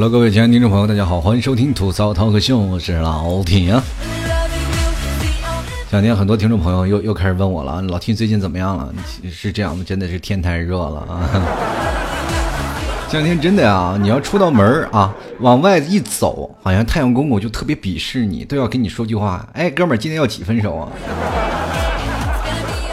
[0.00, 3.74] Hello，各位亲爱的听众朋友，大家好，欢迎收听吐槽涛哥秀，我是老铁。
[5.90, 8.94] 这两天很多听众朋友又又开始问我了，老 T 最近怎么样了？
[9.28, 11.28] 是这样的，真的是天太热了啊！
[13.10, 20.88] 这两天真的啊，你要出到门啊，往外一走，好像太阳公公就特别鄙视你，都要跟你说句话，哎，哥们儿，今天要几分熟啊？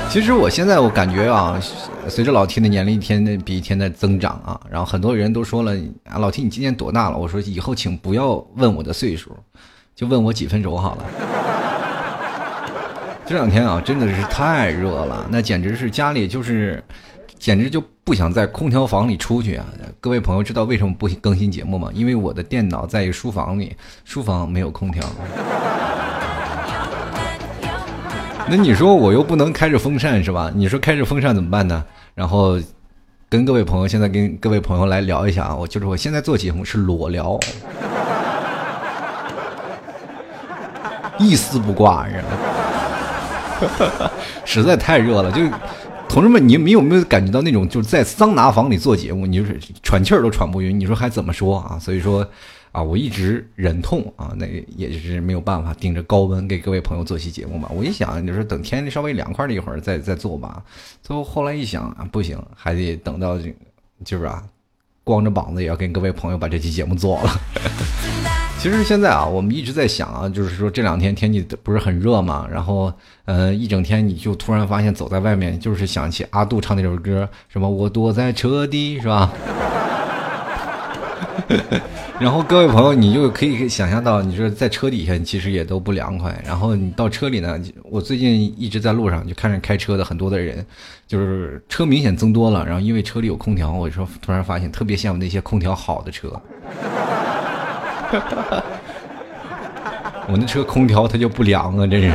[0.09, 1.61] 其实我现在我感觉啊，
[2.07, 7.17] 随着老 T 的年龄一天比一天的增长啊，然后很多人都说了啊，老 T 你今年多大了？
[7.17, 9.35] 我说以后请不要问我的岁数，
[9.95, 11.05] 就问我几分熟好了。
[13.25, 16.83] 这两天啊，真的是太热了，那简直是家里就是，
[17.39, 19.65] 简直就不想在空调房里出去啊！
[19.99, 21.89] 各位朋友知道为什么不更新节目吗？
[21.91, 25.03] 因为我的电脑在书房里，书房没有空调。
[28.49, 30.51] 那你说我又不能开着风扇是吧？
[30.53, 31.83] 你说开着风扇怎么办呢？
[32.13, 32.59] 然后
[33.27, 37.39] 跟各位朋友现在跟各位朋友来聊一下啊，我就是我现在做节目是裸聊，
[41.17, 42.07] 一丝不挂，
[44.45, 45.31] 实在太热了。
[45.31, 45.41] 就
[46.07, 50.79] 同志们，你们有没有感觉到那种就是在桑拿房里做节目，你就是喘气儿都喘不匀？
[50.79, 51.79] 你说还怎么说啊？
[51.79, 52.25] 所以说。
[52.75, 54.45] 啊，我一直忍痛啊，那
[54.75, 57.69] 也就是没有办法顶着高温给各位朋友做期节目嘛。
[57.73, 60.61] 我一想，就是等天稍微凉快了一会儿再再做吧。
[61.01, 63.55] 最后后来一想啊，不行，还得等到这，
[64.03, 64.43] 就是啊，
[65.05, 67.29] 光着膀子也要跟各位朋友把这期节目做了。
[68.59, 72.91] 其实现在啊，我们一直在想啊，就是说这两天天气不是很热嘛，然后
[73.23, 79.31] 嗯，一整天你就突然发现走在外面，就是想起阿杜唱那首歌，什么我躲在车底，是吧？
[82.19, 86.33] 然后各位朋友，你就可以想象到，你说在车底下，其实也都不凉快。
[86.45, 90.65] 然后你到车里呢，我最近一直在路上，就看着开车的很多的人，
[91.07, 92.65] 就是车明显增多了。
[92.65, 96.29] 然后因为车里有空调，我说突然发现特别羡慕那些空调好的车。
[100.27, 102.11] 我那车空调它就不凉啊，真是。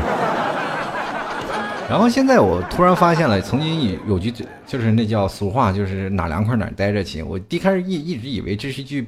[1.91, 4.33] 然后现在我突然发现了，曾经有有句
[4.67, 7.23] 就是那叫俗话，就是哪凉快哪待着去。
[7.23, 9.07] 我一开始一一直以为这是一句。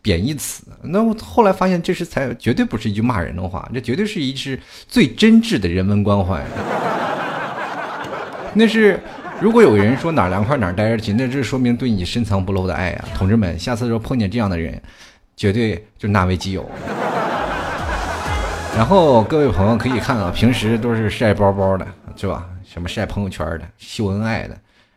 [0.00, 6.40] 贬义词，那我后来发现这是才绝对不是一句骂人的话，这绝对是一句最真挚的人文关怀。
[8.54, 9.00] 那是
[9.40, 14.80] 如果有人说哪凉快哪待着去，那这说明对你深藏不露的爱啊，同志们，下次说碰见这样的人，
[15.36, 16.64] 绝对就纳为己有。
[18.78, 21.84] 然后各位朋友可以看啊，平时都是晒包包的，
[22.16, 22.46] 是吧？
[22.64, 24.56] 什么晒朋友圈的，秀恩爱的。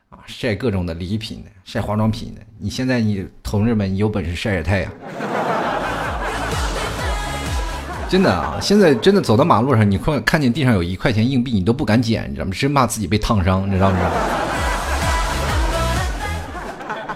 [0.09, 2.41] 啊，晒各种的礼品的，晒化妆品的。
[2.57, 4.91] 你现在你同志们，你有本事晒晒太阳。
[8.09, 12.51] 真的啊，现在真的走到马路上，你看看见地上有一块钱硬币，你都不敢捡，你知道吗？
[12.51, 13.97] 生怕自己被烫伤，你知道吗？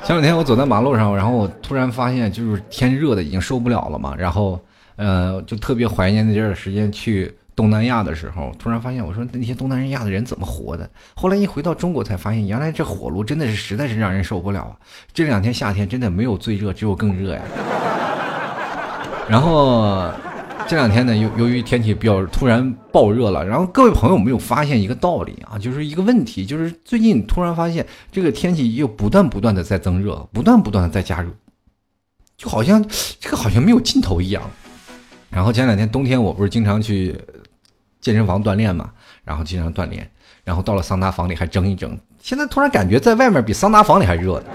[0.03, 4.63] 前两天我走在马路上，然后我突然发现，就是天热的已经受不了了嘛，然后
[4.97, 7.35] 呃，就特别怀念那阵儿时间去。
[7.55, 10.89] 东南亚的时候，突然发现，我说那些东南亚的人怎么活的？
[11.13, 14.73] 后来一回到中国，才发现原来这火炉真的是实在是让人受不了啊！
[15.13, 17.41] 这两天夏天真的没有最热，只有更热呀。
[19.29, 20.11] 然后
[20.67, 31.29] 这两天呢，由由于天气比较突然暴热了，然后各位朋友没有发现一个道理啊，就是一个问题，就是最近突然发现这个天气又不断不断的在增热，不断不断的在加热，
[32.35, 32.83] 就好像
[33.19, 34.41] 这个好像没有尽头一样。
[35.29, 37.15] 然后前两天冬天，我不是经常去。
[38.03, 38.91] 健身房锻炼嘛，
[39.23, 40.07] 然后经常锻炼，
[40.43, 41.97] 然后到了桑拿房里还蒸一蒸。
[42.21, 44.45] 现在突然感觉在外面比桑拿房里还热呢。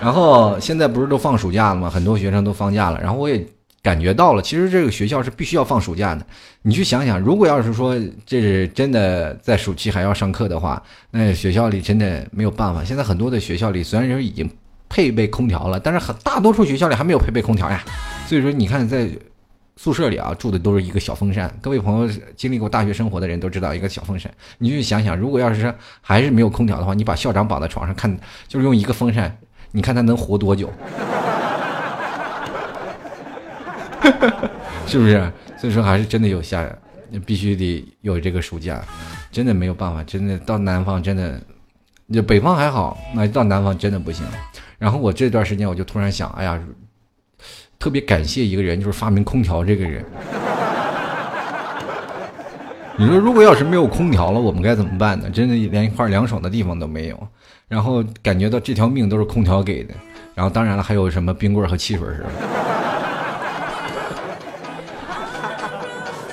[0.00, 1.90] 然后现在不是都放暑假了吗？
[1.90, 3.46] 很多学生都放假了，然后我也
[3.82, 6.24] 感觉到了，其实这个学校是必须要放暑假的。
[6.62, 12.82] 你去想想，如果要是说这是真的在暑期还要上课的话，那学校里真的没有办法。
[12.82, 14.50] 现在很多的学校里虽然说已经
[14.88, 17.84] 配备空调了，但是很大多数学校里还没有配备空调呀。
[18.26, 19.06] 所以说，你看在。
[19.76, 21.52] 宿舍里啊，住的都是一个小风扇。
[21.60, 28.16] 各位朋友经历过大学生活的人都知道，一个小风扇，你就想想，如果要是还是没有空调的话，你把校长绑在床上看，
[28.46, 29.36] 就是用一个风扇，
[29.72, 30.70] 你看他能活多久？
[34.86, 35.32] 是不是？
[35.58, 36.64] 所以说还是真的有夏，
[37.26, 38.80] 必须得有这个暑假，
[39.32, 41.40] 真的没有办法，真的到南方真的，
[42.12, 44.24] 就北方还好，那到南方真的不行。
[44.78, 46.62] 然后我这段时间我就突然想，哎呀。
[47.84, 50.02] 特别感谢一个人，就是发明空调这个人。
[52.96, 55.28] 你说，如果要是没有空调了，我们该怎么办呢？
[55.28, 57.28] 真的连一块凉爽的地方都没有，
[57.68, 59.92] 然后感觉到这条命都是空调给的。
[60.34, 62.30] 然后当然了，还有什么冰棍和汽水是吧？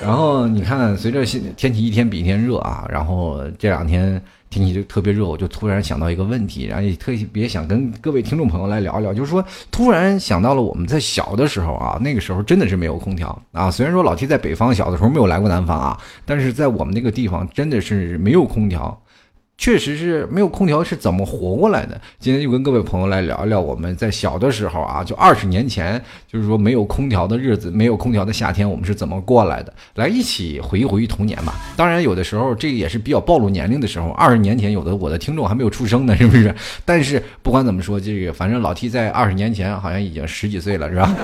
[0.00, 1.22] 然后你看，随着
[1.54, 4.18] 天气一天比一天热啊，然后这两天
[4.52, 13.70] 天气就特别热，我就突然想到一个问题，然后也特别想跟各位听众朋友来聊一聊，就是说突然想到了我们在小的时候啊，那个时候真的是没有空调啊。
[13.72, 19.02] 虽然说老 T 在北方小的时候没有来过南方啊，但是在我们那个地方真的是没有空调。
[19.62, 22.00] 确实是没有空调是怎么活过来的？
[22.18, 29.72] 今天就跟各位朋友来聊一聊我们在小的时候啊，就二十年前，就是说没有空调的日子，没有空调的夏天，我们是怎么过来的？
[29.94, 31.54] 来一起回忆回忆童年吧。
[31.76, 34.10] 当然，有的时候这个也是比较暴露年龄的时候。
[34.10, 36.52] 二十年前，有的我的听众还没有出生呢，是不是？
[36.84, 41.14] 但是不管怎么说，这个反正老 T 在二十年前好像已经十几岁了，是吧？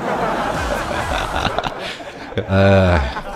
[2.46, 3.27] 呃。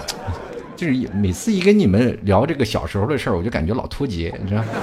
[0.87, 4.63] 是每次一跟你们聊这个小时候的事儿，我就感觉老脱节，你知道？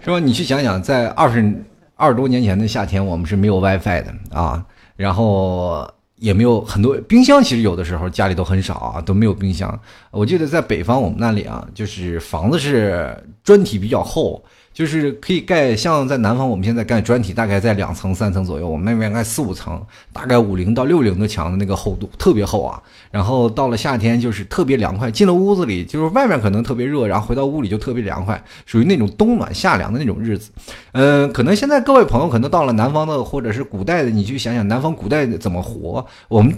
[0.00, 0.18] 是吧？
[0.18, 1.64] 你去想想，在二十
[1.96, 4.62] 二十多年前的夏天，我们是没有 WiFi 的啊，
[4.96, 9.80] 然后也没有很多冰箱，其实有的时候家里都很少啊，都没有冰箱。
[10.10, 14.44] 我记得在北方，我们那里啊，就是房子是砖体比较厚。
[14.74, 19.80] 就是可以盖，像在南方，我们现在盖砖体大概在两层、三层左右，我们那边盖四五层，
[20.12, 22.82] 大概五零到六零的墙的那个厚度特别厚啊。
[23.12, 30.50] 然后到了夏天就是特别凉快，进了屋子里就是外面可能特别热，然后回到屋里就特别凉快，属于那种冬暖夏凉的那种日子。
[30.90, 36.04] 嗯，可能现在各位朋友可能到了南方的或者是古代的，你去想想南方古代怎么活。
[36.26, 36.52] 我们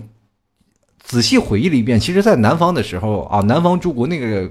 [1.03, 4.51] 仔细回忆了一遍，其实，在南方的时候啊，南方诸国那个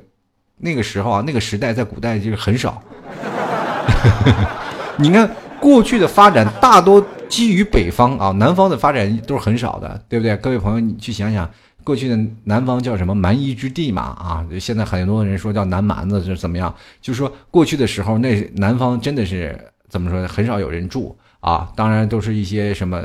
[0.57, 2.79] 那个时候啊，那个时代在古代就是很少。
[4.97, 5.29] 你看，
[5.59, 10.35] 过去的发展大多基于北方啊，南方的发展都是很少的，对不对？
[10.37, 11.49] 各位朋友，你去想想，
[11.83, 14.01] 过去的南方叫什么蛮夷之地嘛？
[14.01, 16.73] 啊，现在很多人说叫南蛮子是怎么样？
[17.01, 19.59] 就是说过去的时候，那南方真的是
[19.89, 20.27] 怎么说呢？
[20.27, 23.01] 很少有人住啊，当然都是一些什么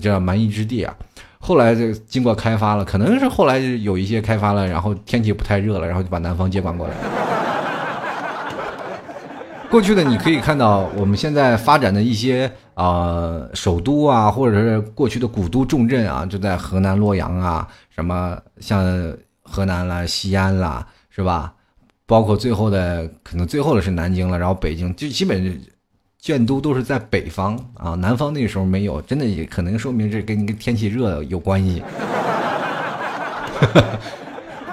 [0.00, 0.94] 叫蛮夷之地啊。
[1.38, 6.94] 后来就经过开发了，可能是后来有一些开发了，然后天气不太热了，然后就把南方接管过来。
[9.70, 18.84] 过去的你可以看到，我们现在发展的一些啊首都啊，或者是过去的古都重镇啊，就在河南洛阳啊，什么像
[19.42, 21.52] 河南啦、西安啦，是吧？
[22.04, 25.62] 包括最后的可能最后的是南京了，然后北京就基本
[26.18, 31.80] 建都都是在北方啊，南方那时候没有，真的也可能说明这跟你跟天气热有关系。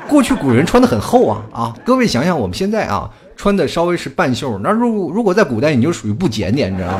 [0.10, 3.08] 过去古人穿的很厚啊啊，各位想想我们现在啊。
[3.38, 7.00] 穿的稍微是半袖，那如如果在古代，你就属于不检点，你知道吗？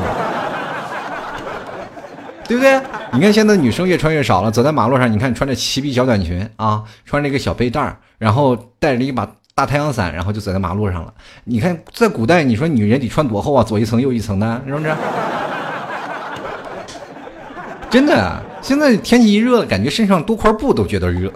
[2.48, 2.80] 对不对？
[3.12, 11.12] 你看现在女生越穿越少了，走在马路上，你看穿着齐臂小短裙啊，穿着一个小背带然后带着一把大太阳伞，然后就走在马路上了。
[11.44, 13.62] 你看在古代，你说女人得穿多厚啊？
[13.62, 14.94] 左一层右一层的，是不是？
[17.90, 21.32] 真的，现在天气一热，感觉身上多块布都觉得热。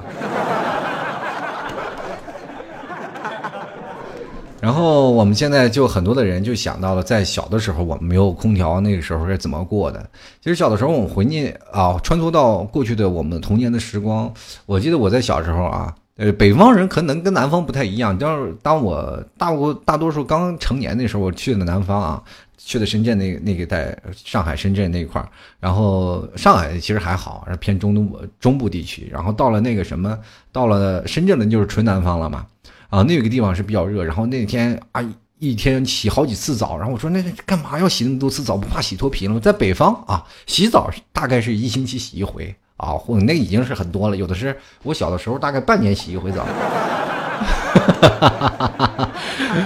[4.63, 10.01] 然后我们现在就很多的人就想到了，在小的时候我们没有空调，那个时候是怎么过的？
[10.41, 14.33] 其实小的时候我们回念啊，穿梭到过去的我们童年的时光。
[14.65, 18.17] 我记得我在小时候啊，呃，北方人可能跟南方不太一样。
[18.17, 22.23] 当当我大多大多数刚成年那时候，我去的南方啊，
[22.57, 25.29] 去的深圳那那个带上海、深圳那一块儿。
[25.59, 28.09] 然后上海其实还好，是偏中东
[28.39, 29.09] 中部地区。
[29.11, 30.17] 然后到了那个什么，
[30.53, 32.47] 到了深圳的就是纯南方了嘛。
[32.93, 35.03] 啊，那个地方是比较热，然后那天啊，
[35.39, 38.55] 一天洗好几次澡，然后我说那干嘛要洗那么多次澡？
[38.55, 39.41] 不怕洗脱皮了吗？
[39.43, 44.17] 在北方啊，洗澡大概是一星期洗一回啊，或那已经是很多了。
[44.17, 46.47] 有的是我小的时候大概半年洗一回澡。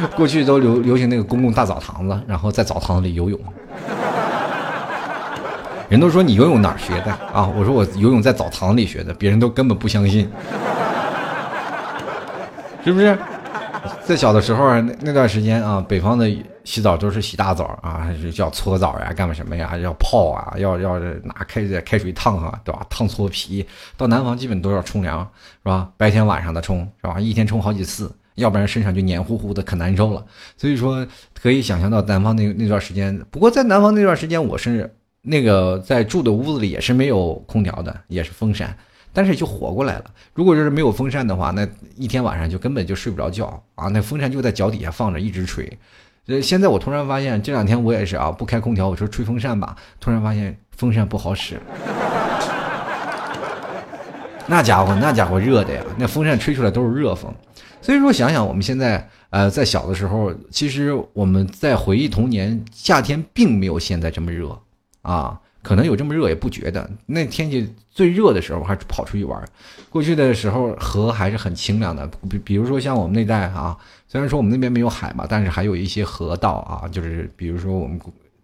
[0.14, 3.36] 过去都流流行那个公共大澡堂子，然后在澡堂子里游泳。
[5.88, 7.50] 人都说你游泳哪儿学的啊？
[7.56, 10.30] 我说我游泳在澡堂里学的，别人都根本不相信。
[12.86, 13.18] 是不是
[14.04, 16.30] 在小的时候那那段时间啊，北方的
[16.62, 19.76] 洗澡都是洗大澡啊，是叫搓澡呀，干嘛什么呀？
[19.78, 22.86] 要泡啊，要要拿开水开水烫啊，对吧？
[22.88, 23.66] 烫搓皮。
[23.96, 25.28] 到南方基本都要冲凉，
[25.64, 25.90] 是吧？
[25.96, 27.18] 白天晚上的冲，是吧？
[27.18, 30.24] 一天冲好几次，要不然身上就黏糊糊的，可难受了。
[30.56, 31.04] 所以说
[31.42, 33.18] 可以想象到南方那那段时间。
[33.32, 38.76] 不过在南方那段时间，我是那个在住的屋子里也是没有空调的，也是风扇。
[39.16, 40.04] 但是就活过来了。
[40.34, 43.88] 如果就是没有风扇的话，那一天晚上就根本就睡不着觉啊！
[43.88, 45.66] 那风扇就在脚底下放着，一直吹。
[46.26, 51.58] 呃，现在我突然发现，这两天我也是啊，不开空调，我说吹风扇吧，突然发现风扇不好使。
[54.46, 57.34] 那家伙，那家伙热的呀，那风扇吹出来都是热风。
[57.80, 64.58] 所以说，想想我们现在，呃，在小的时候，其实我们在回忆童年，夏天并没有现在这么热
[65.00, 65.40] 啊。
[65.66, 66.88] 可能有这么热也不觉得。
[67.06, 69.44] 那天气最热的时候，还跑出去玩。
[69.90, 77.98] 过去的时候河还是很清凉的，比比如说像我们那带啊，虽然说我们那边没有海嘛，但是还有一些河道啊，就是比如说我们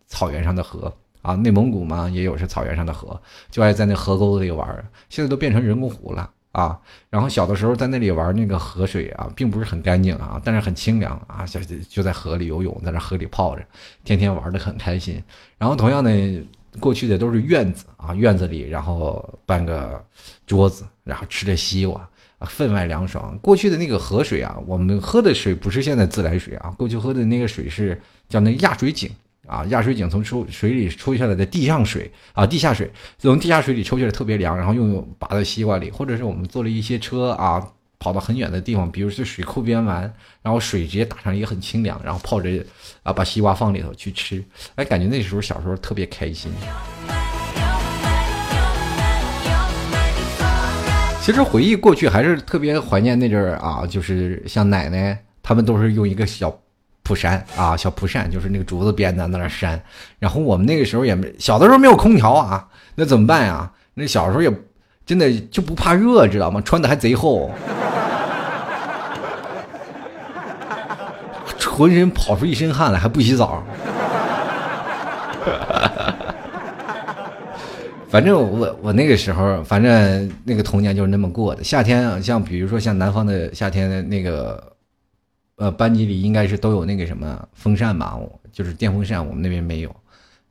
[0.09, 3.21] 草原上的河啊，内蒙古嘛也有是草原上的河，
[3.53, 4.85] 就爱在那河沟子里玩。
[5.09, 6.29] 现在都变成人工湖了。
[6.53, 13.65] 啊，然后小的时候在那里玩那个河水啊，并不是很干净啊，但是很清凉啊，就就在河里游泳，在那河里泡着，
[14.05, 15.23] 天天玩的很开心。
[15.57, 16.11] 然后同样的，
[16.81, 20.05] 过去的都是院子啊，院子里然后搬个
[20.47, 22.09] 桌子，然后吃着西瓜，
[22.47, 23.39] 分外凉爽。
[23.43, 29.11] 过去的那个河水啊，我们喝的水不是现在自来水啊，过去喝的那个水是叫那压水井。
[29.45, 32.89] 啊，压水井从抽水里抽下来的地上水啊，地下水
[33.19, 37.61] 从地下水里抽下来特别凉，然后用拔到西瓜里，或者是我们坐了一些车啊，
[38.03, 42.51] 跑到很远的地方，比如去水库边玩，然后水直接打上也很清凉，然后泡着
[43.05, 44.43] 啊，把西瓜放里头去吃，
[44.75, 46.51] 哎，感觉那时候小时候特别开心。
[51.21, 56.53] 其实回忆过去还是特别怀念那阵儿啊，就是像奶奶他们都是用一个小。
[57.05, 59.83] 蒲扇啊，小蒲扇就是那个竹子编的，在那扇。
[60.21, 63.69] 然后我们那个时候也没小的时候没有空调啊，那怎么办呀？
[63.95, 64.49] 那小时候也
[65.05, 66.61] 真的就不怕热，知道吗？
[66.61, 67.51] 穿的还贼厚，
[71.73, 73.65] 浑身跑出一身汗来，还不洗澡。
[78.09, 81.65] 反正我我那个时候，反正那个童年就是那么过的。
[81.65, 84.71] 夏天像比如说像南方的夏天那个。
[85.57, 88.19] 呃，班级里应该是都有那个什么风扇吧，
[88.51, 89.95] 就是电风扇，我们那边没有。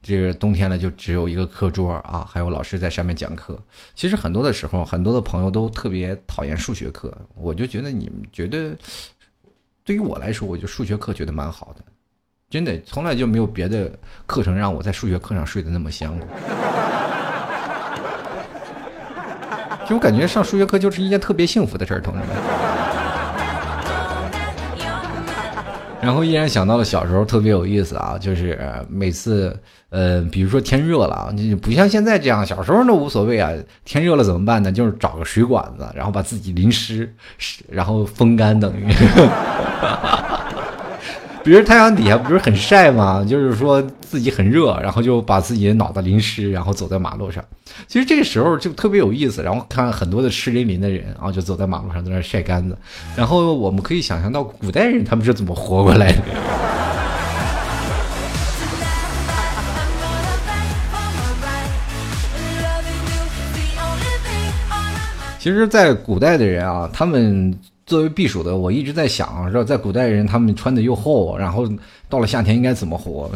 [0.01, 3.59] 这个冬天了，就只有一个课桌啊，还有老师在上面讲课。
[3.93, 8.73] 其实很多的时候，很多的朋友都特别讨厌数学课，我就觉得你们觉得，
[9.91, 11.83] 对于我来说，我就数学课觉得蛮好的，
[12.49, 13.91] 真的，从来就没有别的
[14.25, 16.25] 课程让我在数学课上睡得那么香过。
[19.85, 22.70] 就我感觉上数学课就是一件特别幸福的事儿，同志们。
[26.01, 29.55] 然后依然想到了小时候特别有意思啊，就是每次，
[29.89, 33.51] 呃，比如说天热了啊，你不像现在这样，小时候那无所谓啊。
[33.85, 34.71] 天热了怎么办呢？
[34.71, 37.13] 就是找个水管子，然后把自己淋湿，
[37.69, 38.85] 然后风干等于。
[41.43, 43.25] 比如太阳底下不是很晒吗？
[43.27, 47.43] 就是说自己很热，然后就把自己的脑袋淋湿，然后走在马路上。
[47.87, 49.41] 其实这个时候就特别有意思。
[49.41, 52.77] 然后看很多的湿淋淋的人，然后就走在马路上在那晒干子。
[53.15, 56.21] 然后我们可以想象到古代人他们是怎么活过来的。
[65.39, 67.57] 其实，在古代的人啊，他们。
[67.91, 69.61] 作为避暑的，我一直在想，说？
[69.61, 71.67] 在古代人他们穿的又厚，然后
[72.07, 73.29] 到了夏天应该怎么活？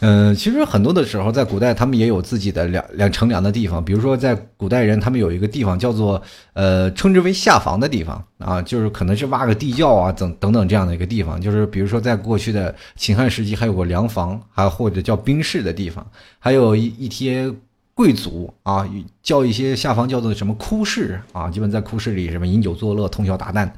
[0.00, 6.22] 嗯，其实很多的时候，在古代他们也有自己的凉凉乘凉的地方，比如说在古代人他们有一个地方叫做
[6.54, 16.06] 呃，称之为下房的地方啊，就是可能是挖个地窖啊，等等等这样的一个地方，就是比如说在过去的秦汉时期还有个凉房，还或者叫冰室的地方，
[16.38, 17.52] 还有一一些。
[17.98, 18.88] 贵族啊，
[19.24, 23.68] 叫一些下方叫做什么哭室啊，基本在哭室里什么饮酒作乐、通宵达旦。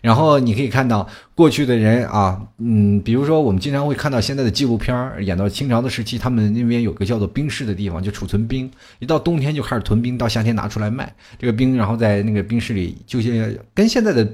[0.00, 8.68] 然后你可以看到过去的人啊，嗯，比如说我们经常会看到现在的纪录片，演到清朝的时期，他们那边有个叫做冰室的地方，就储存冰，
[8.98, 11.14] 一到冬天就开始囤冰，到夏天拿出来卖。
[11.38, 13.32] 这个冰，然后在那个冰室里，就像
[13.72, 14.28] 跟现在的。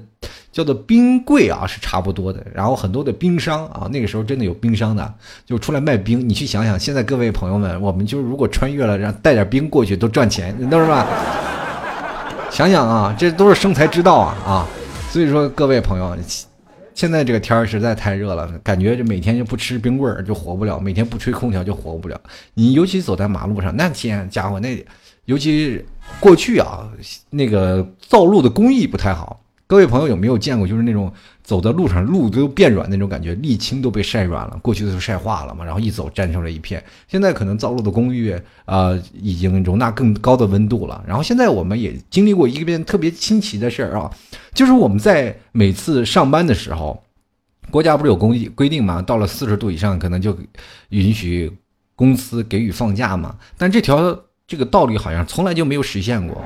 [0.55, 2.41] 叫做冰柜啊，是差不多的。
[2.55, 6.27] 然后很多的冰商啊，那个时候真的有冰商的，就出来卖冰。
[6.27, 11.05] 你去想想，现在各位朋友们，我们就如果穿越了，让带点冰过去都赚钱，都是吧？
[12.53, 14.69] 想想啊，这都是生财之道啊啊！
[15.11, 16.17] 所以说，各位朋友，
[16.95, 22.21] 现在这个天实在太热了，感觉就每天就不吃冰棍儿就活不了，每天不吹空调就活不了。
[22.55, 24.87] 你尤其走在马路上，那天家伙那，
[25.25, 25.85] 尤其
[26.21, 26.89] 过去啊，
[27.31, 29.41] 那个造路的工艺不太好。
[29.67, 31.11] 各位朋友有没有见过，就是那种
[31.43, 36.85] 走在路上路都变软那种感觉，沥青都被晒软了，过去的时候晒化了嘛，然后一走粘成了一片。
[37.09, 38.35] 现在可能造路的工艺
[38.67, 41.03] 啊，已经容纳更高的温度了。
[41.07, 44.11] 然后现在我们也经历过一遍特别新奇的事儿啊，
[44.53, 47.03] 就是我们在每次上班的时候，
[47.71, 50.37] 国家不是有规规定嘛，到了四十度以上可能就
[50.91, 51.51] 允许
[51.97, 54.15] 公司给予放假嘛，但这条
[54.47, 56.45] 这个道理好像从来就没有实现过。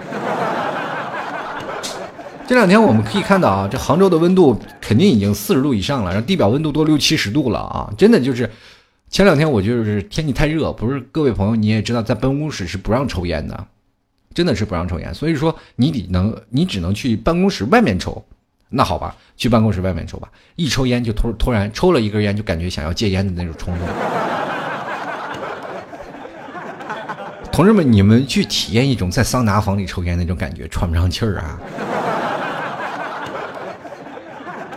[2.49, 7.93] 这两天我们可以看到啊，这杭州的温度肯定已经四十度以上了，然后地表温度都六七十度了啊！
[7.99, 8.51] 真的就是，
[9.11, 13.67] 前两天我就是天气太热，不是各位朋友你也知道，在办公室是不让抽烟的，
[14.33, 18.25] 真的是不让抽烟，所以说你得能，你只能去办公室外面抽。
[18.71, 23.87] 那好吧，去办公室外面抽吧，一抽烟就突突然抽了一根烟，就感觉想要戒烟的那种冲动。
[27.53, 31.61] 同志们，你们去体验一种在桑拿房里抽烟那种感觉，喘不上气儿啊！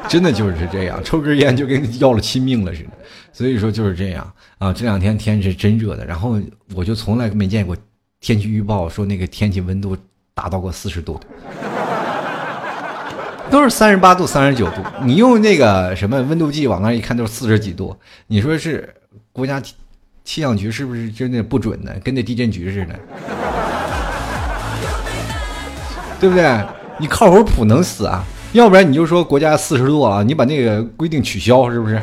[0.10, 2.90] 真的就是这样，抽根烟就跟要了亲命了似的。
[3.32, 6.38] 所以说就是这样啊，这两天天是真热的，然后
[6.76, 7.76] 我就从来没见过
[8.20, 9.96] 天气预报说那个天气温度
[10.34, 11.28] 达到过四十度的，
[13.50, 14.82] 都是三十八度、三十九度。
[15.04, 17.96] 你用那个什么温度计往那一看，都是四十几度。
[18.28, 18.94] 你说是
[19.32, 19.76] 国家气
[20.24, 21.92] 气象局是不是真的不准呢？
[22.04, 23.00] 跟那地震局似的，
[26.20, 26.62] 对不对？
[27.00, 28.24] 你靠会谱能死啊？
[28.54, 32.02] 要不然你就说国家四十度啊，你把那个规定取消，是不是？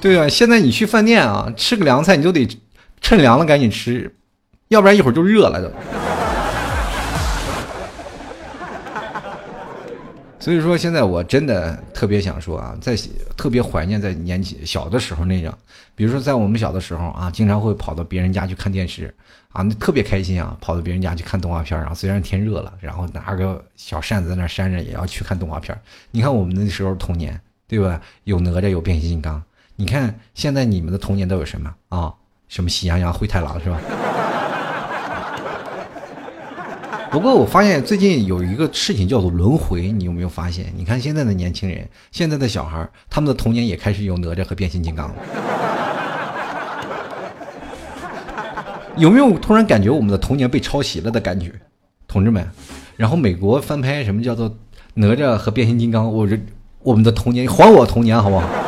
[0.00, 2.46] 对啊，现在你去饭店啊，吃个凉菜，你都得
[3.00, 4.12] 趁凉了赶紧吃，
[4.68, 5.70] 要不然一会儿就热了都。
[10.44, 12.94] 所以说，现在我真的特别想说啊，在
[13.34, 15.58] 特别怀念在年纪小的时候那样，
[15.94, 19.06] 比如说在我们小的时候啊，经常会跑到别人家去看电视
[19.52, 21.94] 啊，那特别开心啊，跑到别人家去看动画片啊。
[21.94, 25.74] 虽然天热了，然后拿个小扇子在那扇着，也要去看动画片。
[26.10, 27.98] 你看我们那时候童年，对吧？
[28.24, 29.42] 有哪吒，有变形金刚。
[29.76, 32.12] 你看现在你们的童年都有什么啊？
[32.48, 33.80] 什么喜羊羊、灰太狼是吧？
[37.14, 40.66] 不过我发现最近有一个事情叫做轮回，你有没有发现？
[40.76, 45.14] 你看现在的年轻人，现在的小孩他们的童年也开始有哪吒和变形金刚了。
[48.98, 51.52] 有没有突然感觉我们的童年被抄袭了的感觉，
[52.08, 52.44] 同志们？
[52.96, 54.52] 然后美国翻拍什么叫做
[54.94, 56.12] 哪吒和变形金刚？
[56.12, 56.36] 我这
[56.82, 58.63] 我们的童年还我童年好不好？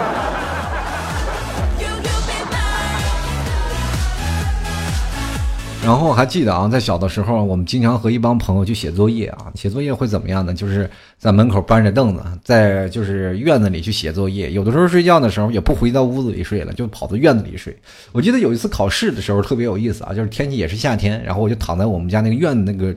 [5.86, 9.46] 然后还记得啊，在小的时候，我们经常和一帮朋友去写作业啊。
[9.54, 10.52] 写作业会怎么样呢？
[10.52, 14.50] 就是在门口搬着凳子，在就是院子里去写作业。
[14.50, 17.78] 有的时候睡觉的时候也不回到屋子里睡了，就跑到院子里睡。
[18.10, 22.92] 我记得有一次考试的时候特别有意思啊，就是天气也是夏天，然后我就躺在我们家那个院子那个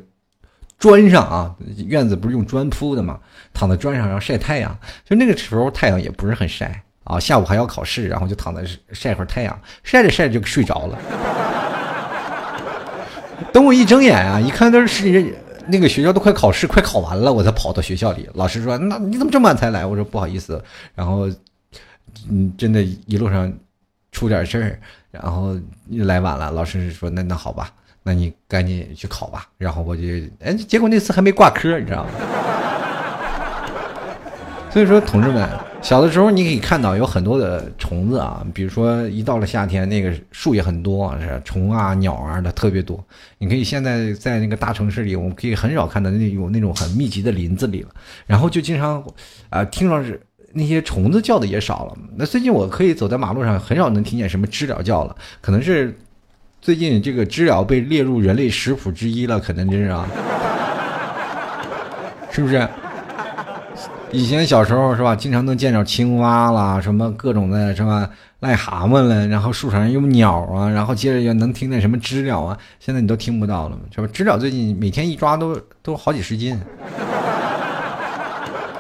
[0.80, 3.20] 砖上啊，院子不是用砖铺的嘛，
[3.54, 4.76] 躺在砖上然后晒太阳。
[5.08, 10.98] 就那个时候太阳也不是很晒啊，下午还要考试，然后就躺在晒会儿太阳，晒着晒着就睡着了。
[13.54, 15.36] 等我一睁眼啊，一看都是
[15.68, 18.28] 那个学校都快考试，快考完了，我才跑到学校里。
[18.34, 20.62] 老师说：“那你怎么这么晚才来？”我说：“不好意思。”
[20.96, 21.30] 然后，
[22.30, 23.52] 嗯，真的，一路上
[24.12, 24.80] 出点事儿，
[25.12, 25.56] 然后
[25.90, 26.52] 来晚了。
[26.52, 27.72] 老师说：“那那好吧，
[28.04, 30.02] 那你赶紧去考吧。”然后我就，
[30.40, 32.10] 哎，结果那次还没挂科，你知道吗？
[34.72, 35.48] 所以说，同志们。
[35.82, 43.04] 小的时候，你可以看到有很多的虫子啊，比如说一到了夏天，那个树也很多，是虫啊、鸟啊的特别多。
[43.38, 47.90] 你可以现在在那个大城市里，我们可以很少看到那有那种很密集的林子里了。
[48.28, 49.04] 然后就经常
[49.50, 50.22] 啊，听到是
[50.54, 51.98] 那些虫子叫的也少了。
[52.18, 55.98] 那最近我可以走在马路上，很少能听见什么知了叫了，可能是
[56.62, 60.06] 最近这个知了被列入人类食谱之一了，可能真是啊，
[62.30, 62.68] 是不是？
[64.12, 68.10] 以前小时候是吧，经常能见着青蛙啦，什么各种的，什么？
[68.42, 74.08] 癞蛤蟆了，然后树上有鸟啊，然后接着又能听见什么知了啊，现在你都听不到了是吧？
[74.14, 76.58] 知了最近每天一抓都都好几十斤。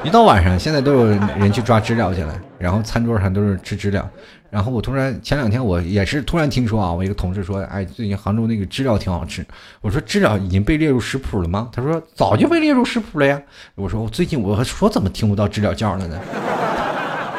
[0.01, 4.09] 一到晚上，现在都有人去抓知了去了，然后餐桌上都是吃知了。
[4.49, 9.45] 然后我突然前两天我也是突然听说啊，我一个同事说，哎，最近杭州那个知了挺好吃。
[9.81, 11.69] 我说知了已经被列入食谱了吗？
[11.71, 13.41] 他说早就被列入食谱了呀。
[13.75, 16.19] 我说我最近我说怎么听不到知了叫了呢？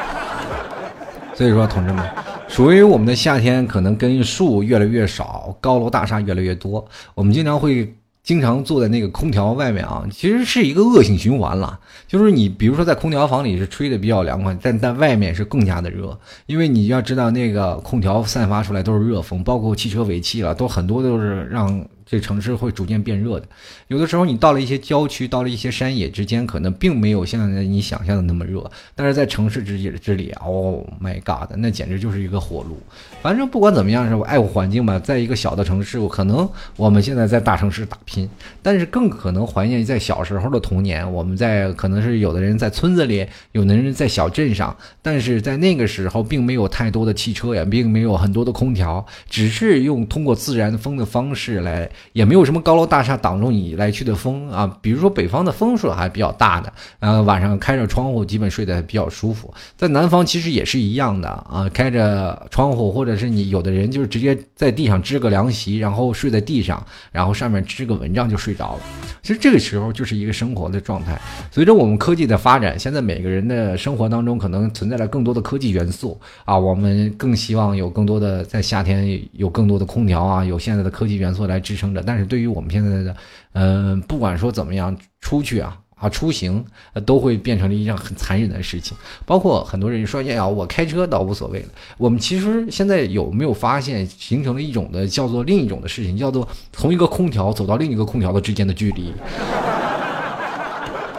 [1.35, 2.09] 所以说同志们，
[2.49, 7.94] 属于我们的夏天可能跟树越来越少，高楼大厦越来越多，我们经常会。
[8.22, 11.78] 经常坐在那个空调外面啊，其实是一个恶性循环了。
[12.06, 21.85] 就是你，比如说在空调房里是吹的比较凉快，但但外面是更加的热，因为你要知道那个空调散发出来都是热风，包括汽车尾气了，都很多都是让。
[22.06, 23.46] 这城市会逐渐变热的，
[23.87, 32.80] 有的时候你到了一些郊区，到了一些山野之间，可能并没有像你想象的那么热，但是在城市之之里，Oh my God，那简直就是一个火炉。
[33.22, 38.28] 反正不管怎么样，是我爱护环境吧，在一个小的城市，我可能我们现在在大城市打拼，
[38.62, 41.11] 但是更可能怀念在小时候的童年。
[41.12, 51.90] 我们在可能是有的人在村子里，有的人在小镇上，但是在那个时候，并没有太多的汽车，也并没有很多的空调，只是用通过自然风的方式来。
[52.12, 54.78] 也没有什么高楼大厦挡住你来去的风啊。
[54.80, 59.52] 比如说北方的风是还比较大的，呃，晚上开着窗户，基本睡得比较舒服。
[59.76, 68.81] 在南方其实也是一样的啊，开着窗户，或者者是你有的人就是直接在地上支个凉席，然后睡在地上，然后上面支个蚊帐就睡着了。
[69.23, 71.20] 其实这个时候就是一个生活的状态。
[71.51, 82.03] 随着我们科技的发展，现在每个人的生活当中可能存在了更多的科技元素啊，我们更希望有更多的在夏天有更多的空调啊，有现在的科技元素来支撑着。
[82.07, 83.16] 但是对于我们现在的，
[83.53, 86.64] 嗯，不管说怎么样出去啊啊出行，
[87.06, 88.96] 都会变成了一件很残忍的事情。
[89.24, 91.68] 包括很多人说，哎呀，我开车倒无所谓了。
[91.98, 99.12] 我们其实现在有没有发现，形成了一种的叫做另一种的事情，叫做从一个空调走到另一个空调的之间的距离。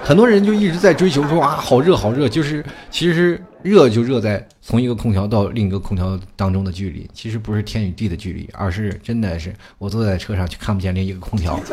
[0.03, 11.55] 很多人就一直在追求说啊，好热好热，就是其实热就热在从一个空调到另一个空调当中的距离，其实不是天与地的距离，而是真的是我坐在车上就看不见另一个空调，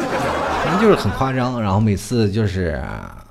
[0.64, 1.60] 反正就是很夸张。
[1.60, 2.82] 然后每次就是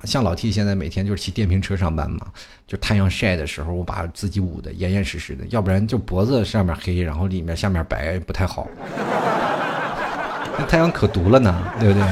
[0.03, 2.27] 像老 T 现在每天就是骑电瓶车上班嘛，
[2.65, 8.67] 就太阳晒的时候，我把自己捂得严严实实的，要不然就脖子上面黑，然后里面下面白不太好。
[10.57, 12.07] 那太阳可毒了呢，对不对？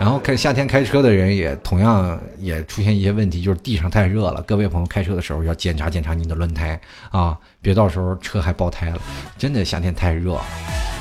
[0.00, 4.40] 然后开夏天开车的人也同样也出现一些问题，就是地上太热了。
[4.42, 6.80] 各位朋友开车的时候要检查检查你的轮胎
[7.10, 9.00] 啊，别到时候车还爆胎了。
[9.36, 10.38] 真的夏天太热。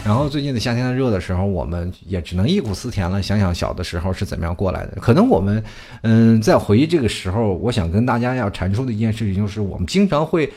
[0.03, 3.21] 然后最近的夏天热的时候，我们也只能忆苦思甜了。
[3.21, 4.97] 想想小的时候是怎么样过来的。
[4.99, 5.63] 可能我们
[6.01, 10.51] 嗯，在回忆这个时候，我想跟大家要阐述的一件事情就是，我们经常会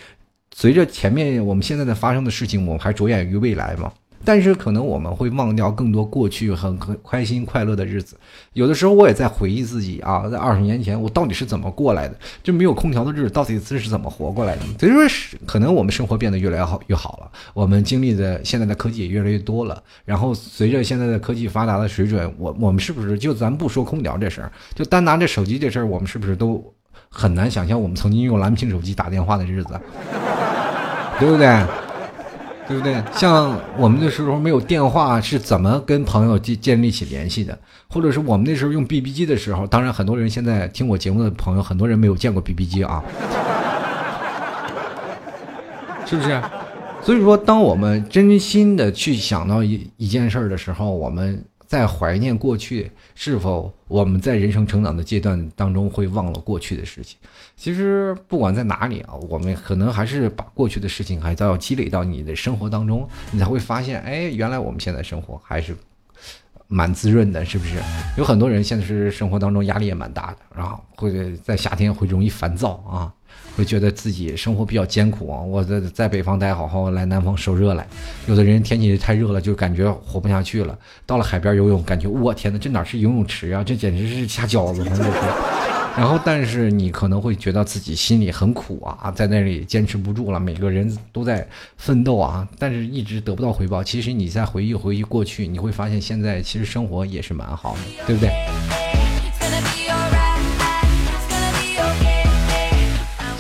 [0.57, 3.93] 随着前面我们现在的发生的事情，我们还着眼于未来嘛。
[4.25, 8.17] 但是可能我们会忘掉更多过去很很开心快乐的日子。
[8.53, 12.15] 有的时候我也在回忆自己啊，在二十年前我到底是怎么过来的？
[12.43, 14.63] 就没有空调的日子，到底这是怎么活过来的？
[14.79, 17.31] 所以说，可能我们生活变得越来越好越好了。
[17.55, 19.83] 我们经历的现在的科技也越来越多了。
[20.05, 26.63] 然后随着现在的科技发达的水准，我我们是不是就咱不说空调这事儿，就单拿这手机这事儿，我们是不是都
[27.09, 29.81] 很难想象我们曾经用蓝屏手机打电话的日子，
[31.19, 31.65] 对不对？
[32.71, 33.03] 对不对？
[33.13, 37.59] 像我们那时候没有电话，是怎么跟朋友建建立起联系的？
[37.89, 43.03] 或者是我们那时候用 BB 机的时候，当然很多人现在听我节目的朋友，很多人没有见过 BB 机啊，
[46.07, 46.41] 是不是？
[47.03, 51.45] 所以说，当我们真心的去想到一一件事的时候，我们。
[51.71, 57.17] 在怀念过去，是否我们在人生成长的阶段当中会忘了过去的事情？
[57.57, 65.77] 其实不管在哪里啊，我们可能还是把过去的事情还都要积累到你的生活当中，你才会发现，哎，原来我们现在生活还是
[66.71, 67.75] 蛮滋润的，是不是？
[68.17, 73.13] 有很多人现在是生活当中压力也蛮大的，然后会在夏天会容易烦躁啊。
[73.57, 75.41] 会觉得自己生活比较艰苦啊！
[75.41, 77.87] 我在在北方待好好，来南方受热来。
[78.27, 80.77] 有的人天气太热了，就感觉活不下去了。
[81.05, 83.63] 到了海边游泳，感觉我天哪，这哪是游泳池啊？
[83.63, 84.83] 这简直是下饺子！
[85.97, 90.41] 然后，但是你可能会觉得自己心里很苦啊，在那里坚持不住了。
[90.41, 93.85] 每个人都在奋斗啊，但是一直得不到回报。
[93.85, 98.31] 其实你再回忆回忆过去，你会发现现在其实生活也是蛮好的，对不对？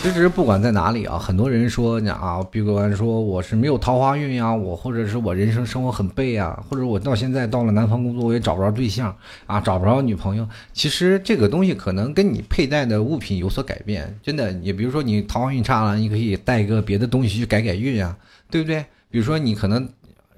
[0.03, 10.49] 其实不管在哪里啊，很多人说啊，比如说我是没有桃花运呀，我或者是我人生生活很背啊，或者我到现在到了南方工作，我也找不着对象啊，找不着女朋友。
[10.73, 14.51] 其实这个东西可能跟你佩戴的物品有所改变，真的。
[14.51, 18.17] 你比如说你桃花运差了，你可以带一个别的东西去改改运啊，
[18.51, 18.83] 对不对？
[19.11, 19.87] 比如说你可能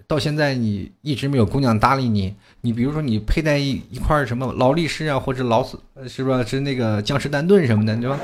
[0.09, 6.43] 到现在你一直没有姑娘搭理你，你比如说你佩戴一一块什么劳力士啊，或者劳斯是吧？
[6.43, 8.19] 是那个江诗丹顿什么的，对吧？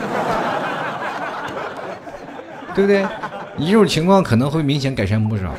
[2.78, 3.04] 对不对？
[3.56, 5.52] 你这种情况可能会明显改善不少。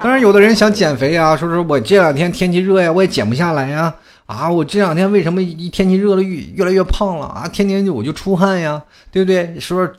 [0.00, 3.92] 当然，有的人想减肥啊，说说我这两天天气热呀，我也减不下来呀。
[4.26, 7.48] 啊，我这两天为什么一天气热了越越来越胖了啊？
[7.48, 9.58] 天天就我就出汗呀，对不对？
[9.58, 9.90] 说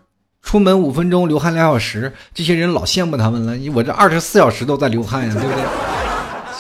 [0.42, 3.58] 出门五分钟流汗两小时，这些人老羡慕他们了。
[3.76, 5.64] 我这二十四小时都在流汗呀，对不对？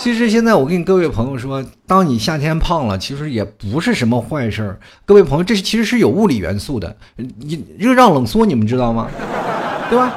[0.01, 4.79] 其实现在我跟各位朋友说，当你夏天胖了，其实也不是什么坏事儿。
[5.05, 9.07] 各位朋友，这其实是有物理元素的，你热胀冷缩，你们知道吗？
[9.91, 10.15] 对吧？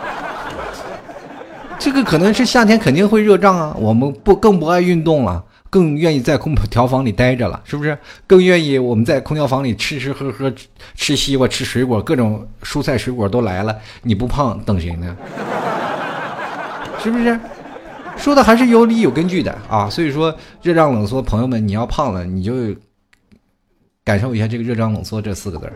[1.79, 3.77] 这个可能是夏天肯定会热胀啊。
[3.79, 7.99] 我们不更不爱运动了，更愿意在空调房里待着了，是不是？
[8.27, 10.51] 更愿意我们在空调房里吃吃喝喝，
[10.95, 13.77] 吃西瓜吃水果，各种蔬菜水果都来了。
[14.01, 15.15] 你不胖等谁呢？
[17.05, 17.39] 是不是？
[18.17, 22.53] 说的还是有理有根据的啊，所以说热胀冷缩，朋友们，你要胖了，你就
[24.03, 25.73] 感受一下这个热胀冷缩这四个字儿。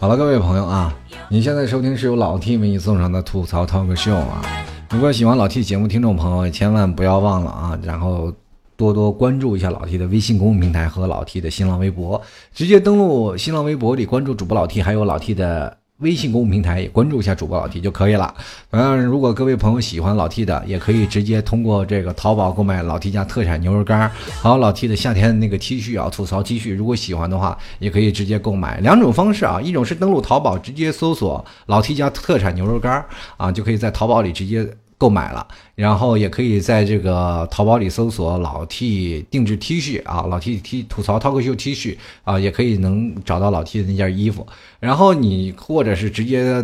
[0.00, 0.92] 好了，各位朋友啊，
[1.28, 4.42] 你现在收听是由老 T 为你送上的吐槽 talk show 啊！
[4.90, 8.32] 如果喜欢老 T 节目，听众朋友千万不要忘了啊，然后
[8.76, 12.20] 多多关注一下老 T 的微信公众平台和老 T 的新浪微博，
[12.52, 15.79] 直接登录新浪微博里关注主播老 T，还有老 T 的。
[16.00, 18.34] 微信公众平台也关注一下主播老 T 就可以了。
[18.70, 24.10] 嗯，如果各位朋友喜欢老 T 的，也可以直接通过这个淘宝购买老 T 家特产牛肉干，
[24.42, 26.74] 还有老 T 的夏天那个 T 恤啊，吐槽 T 恤。
[26.74, 28.80] 如果喜欢的话，也可以直接购买。
[28.80, 33.04] 两种方式啊，一种是登录淘宝直接搜索老 T 家特产牛肉干
[33.36, 34.66] 啊，就可以在淘宝里直接。
[35.00, 44.46] 购买了，然后也可以在这个淘宝里搜索老 T 定制 T 恤啊，老 T T 吐槽 talk show T 恤啊，也可以能找到老 T 的那件衣服。
[44.78, 46.62] 然后你或者是直接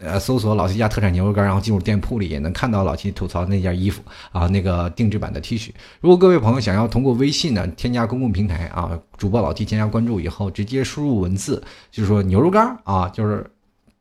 [0.00, 5.68] 呃搜索老 T 家特产牛肉干，然后进入店铺里也能看到老 T 吐槽那件衣服啊，那个定制版的 T 恤。
[6.00, 13.44] 如果各位朋友想要通过微信呢添加公共平台啊，主播老 T 添加关注以后，直接输入文字，就是说牛肉干啊，就是。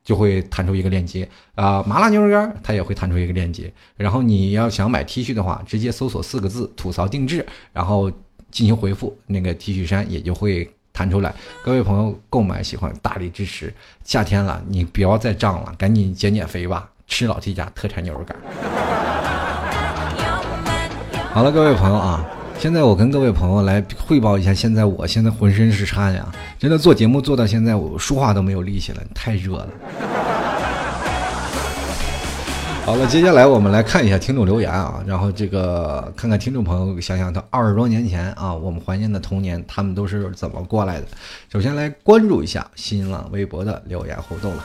[0.05, 3.73] 就会弹出一个链接啊，麻辣牛肉干它也会弹出一个链接。
[3.97, 8.09] 然后你要想买 T 恤的话，直接搜索四个字“吐槽定制”，然后
[8.51, 11.33] 进行回复，那个 T 恤衫也就会弹出来。
[11.63, 18.37] 各位朋友购买喜欢大力支持，夏天了你不要再胀了，赶紧减减肥吧，吃老 T 家特产牛肉干。
[21.33, 22.23] 好了，各位朋友啊。
[22.57, 26.25] 现在我跟各位朋友来汇报一下，现在我现在浑身是颤呀，
[26.57, 29.67] 真的做节目做到现在，我说话都没有力气了，太热了。
[32.85, 41.07] 好了，接下来我们来看一下听众留言啊，然后这个看看听众朋友想想他二十多年前啊，我们怀念的童年，他们都是怎么过来的。
[41.51, 44.63] 首先来关注一下新浪微博的留言互动了。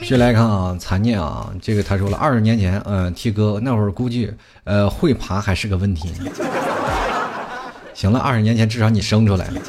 [0.00, 4.32] 继续来看啊，残念啊，这个他说了，二十年前，嗯，T 哥那会儿估计，
[4.64, 6.12] 呃，会爬还是个问题。
[7.94, 9.60] 行了，二十年前至少你生出来了。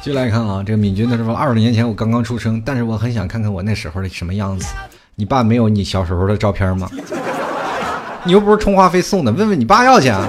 [0.00, 4.66] 继续来看啊，这个敏君他说，二十年前我刚刚出生，但是我很想看看我那时候的什么样子。
[5.16, 6.88] 你爸没有你小时候的照片吗？
[8.24, 10.26] 你又不是充话费送的，问问你爸要去啊。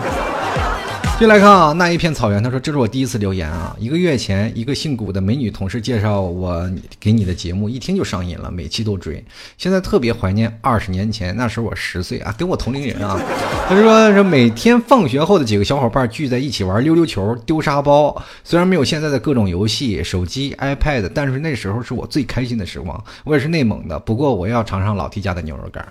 [1.21, 2.41] 就来看啊，那一片草原。
[2.41, 3.75] 他说：“这是我第一次留言啊。
[3.77, 6.67] 一个月前，一个姓古的美女同事介绍我
[6.99, 9.23] 给你的节目，一听就上瘾了，每期都追。
[9.55, 13.21] 现在特别怀念二十年前，那时候我十岁啊， 跟我同龄人啊。
[13.69, 18.19] 他说是每天放学后的几个小伙伴聚在一起玩溜溜球、丢沙包。
[18.43, 22.99] 虽然没有现在的各种游戏、手机、iPad，但是那时候是我最开心的时光。
[23.23, 25.87] 我也是内蒙的，不过我要尝尝老 T 家的牛肉干。”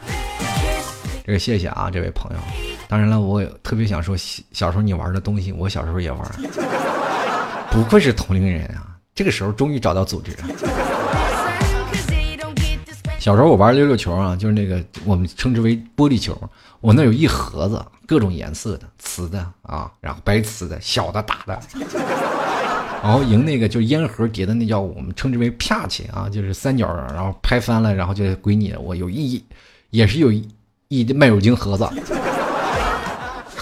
[1.30, 2.42] 这个谢谢啊，这位朋友。
[2.88, 6.20] 当然了，我特别想说，小时候你玩的东西，我小时候也玩。
[7.70, 8.98] 不愧是同龄人啊！
[9.14, 10.38] 这个时候终于找到组织了。
[13.20, 16.36] 小时候我玩溜溜球啊，就是那个我们称之为玻璃球。
[16.80, 21.60] 我那有一盒子，各种颜色的，瓷的啊，然后白瓷的，小的、大的。
[23.04, 28.80] 然后赢那个就烟盒叠的那叫我们称之为啪起啊，就是三角，然后拍翻了，然后就归你了。
[28.80, 29.40] 我有一，
[29.90, 30.32] 也是有
[30.90, 31.00] 一。
[31.02, 31.88] 一麦乳精盒子，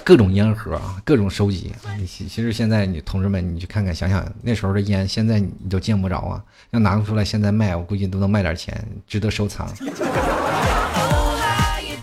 [0.02, 1.70] 各种烟盒啊，各种收集。
[2.06, 6.42] 其其实现在你同志们，你去看看，想想那时候的烟，现在你都见不着啊。
[6.70, 9.68] 要拿出来现在卖，我估计都能卖点钱，值得收藏。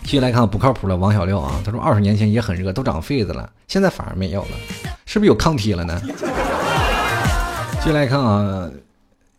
[0.04, 4.50] 继续来看不靠谱的王小六啊，他说二十年前也很热，都长痱子了，现在反而没有了，
[5.06, 6.00] 是不是有抗体了呢？
[7.82, 8.70] 继续来看啊，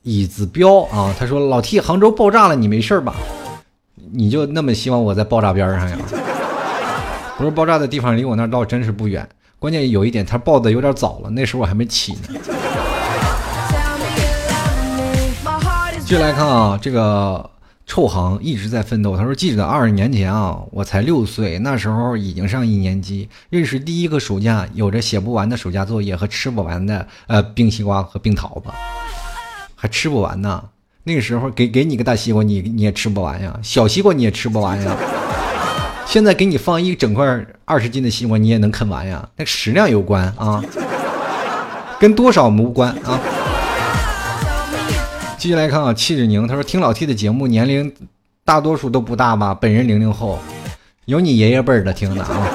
[0.01, 3.15] 椅子标啊，他说老 T 杭州爆炸了，你没事吧？
[4.11, 5.97] 你就那么希望我在爆炸边上呀？
[7.37, 9.27] 不是爆炸的地方离我那倒真是不远，
[9.59, 12.19] 关键有一点，它爆的有点早了，那时候我还没起呢。
[15.99, 17.49] 继续来看啊，这个
[17.85, 19.17] 臭行一直在奋斗。
[19.17, 28.71] 他说：“记得二十年前啊，我才六岁，那时候已经上一年级，认识第一个暑假，有着写不完的暑假作业和吃不完的呃冰西瓜和冰桃子，
[29.75, 30.63] 还吃不完呢。”
[31.07, 34.93] 那个时候给给你个大西瓜，你你也吃不完呀，小西瓜你也吃不完呀。
[36.05, 37.25] 现在给你放一整块
[37.63, 39.25] 二十斤的西瓜，你也能啃完呀。
[39.37, 40.61] 那食量有关啊，
[41.97, 43.17] 跟多少无关啊。
[45.37, 47.89] 继续来看啊，气质宁他说听老 T 的节目，年龄
[48.43, 49.53] 大多数都不大吧？
[49.53, 50.37] 本人零零后，
[51.05, 52.49] 有你爷爷辈儿的听的啊，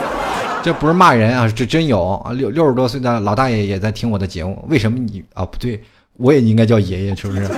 [0.62, 2.32] 这不是骂人啊，这真有啊。
[2.32, 5.42] 六六十多岁的老大爷也在听我的节目，为什么你啊？
[5.42, 5.82] 不对，
[6.18, 7.48] 我也应该叫爷爷，是不是？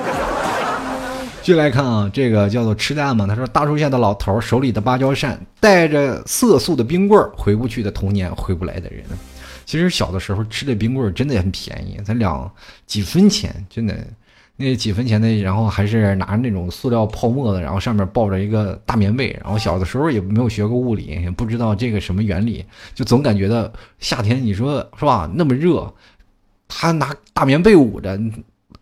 [1.45, 3.27] 继续来看啊，这个叫做吃蛋嘛。
[3.27, 9.05] 他说，大树下的老头手里的芭蕉扇，带着色素的冰棍儿，回不去的童年，回不来的人。
[9.67, 12.51] 其实小的时候吃的冰棍儿真的很便宜，才两
[12.87, 13.95] 几分钱，真的。
[14.57, 19.39] 那几分钱的，然后还是拿那种塑料泡沫的，然后上面抱着一个大棉被。
[19.43, 25.31] 然后小的时候也没有学过物理，也不知道这个什么原理，就总感觉到夏天，你说是吧？
[25.35, 25.93] 那么热，
[26.69, 28.19] 他拿大棉被捂着，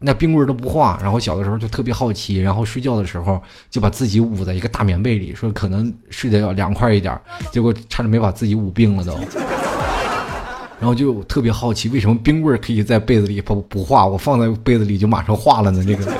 [0.02, 0.98] 那冰棍都不化。
[1.00, 7.18] 然后小的时候就特别好奇，然后睡觉的时候就把自己捂在一个大棉被里，说可能睡得要凉快一点，
[7.50, 9.16] 结果差点没把自己捂病了都。
[10.80, 15.84] 然后就特别好奇，为什么冰棍可以在被子里不不化，我放在被子里就马上化了呢？
[15.86, 16.12] 这个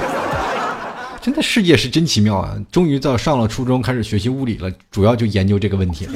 [1.21, 2.57] 真的世界是真奇妙啊！
[2.71, 6.13] 终于到上了初中开始学习物理了，主要就研究这个问题了。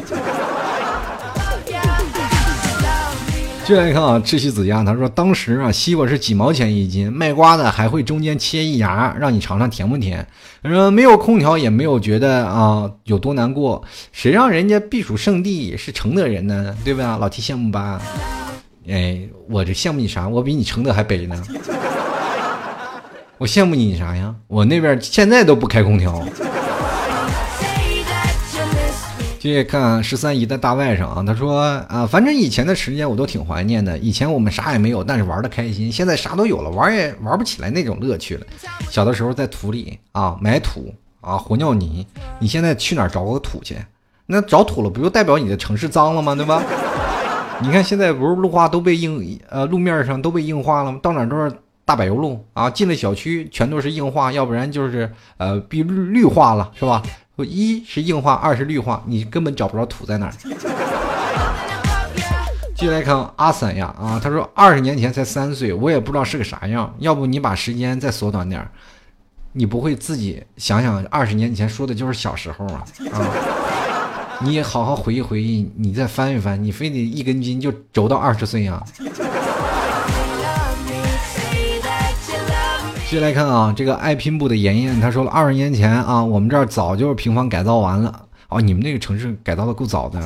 [3.66, 10.24] 接下来看啊，赤西子亚他说，当时啊，西瓜是几毛钱一斤，卖瓜的还会中间切一牙，让你尝尝甜不甜。
[10.62, 16.72] 他说没有空调，也没有觉得啊有多难过，谁让人家避暑胜地是承德人呢？
[16.85, 17.18] 对吧？
[17.20, 18.00] 老提羡慕吧？
[18.88, 20.29] 哎，我这羡慕你啥？
[20.29, 21.42] 我比你承德还北呢。
[23.37, 24.33] 我羡慕你啥呀？
[24.46, 26.24] 我那边现在都不开空调。
[29.47, 33.97] 继续看十三姨的大外甥啊，他说啊，反正以前的时间我都挺怀念的。
[33.99, 35.93] 以前我们啥也没有，但是玩的开心。
[35.93, 38.47] 现在啥都有了，玩也玩不起来那种乐趣了。
[38.91, 42.05] 小的时候在土里啊埋土啊和尿泥，
[42.41, 43.77] 你现在去哪儿找个土去？
[44.27, 46.35] 那找土了，不就代表你的城市脏了吗？
[46.35, 46.61] 对吧？
[47.63, 50.99] 你看现在不是路化都被硬呃路面上都被硬化了吗？
[51.01, 51.53] 到哪都是
[51.85, 57.01] 大柏油路啊，进了小区全都是硬化，要不然就是呃被绿化了，是吧？
[57.44, 60.33] 一是硬化，二是绿化，你根本找不着土在哪儿。
[62.75, 66.94] 继续来看阿三呀，啊，他说二十年前才三岁，我也不知道是个啥样。
[66.99, 68.70] 要不你把时间再缩短点儿，
[69.53, 72.85] 你不会自己想想二十年前说的就是小时候啊？
[73.12, 73.25] 啊，
[74.42, 78.83] 你也好好回忆回忆，你再翻一翻，你非得一根筋就轴到二十岁呀？
[83.09, 88.12] 接下来看啊，这个爱拼布的妍妍，他说了，二十年前啊，我们这儿早就是平房改造完了
[88.49, 90.21] 哦，你们那个城市改造的够早的。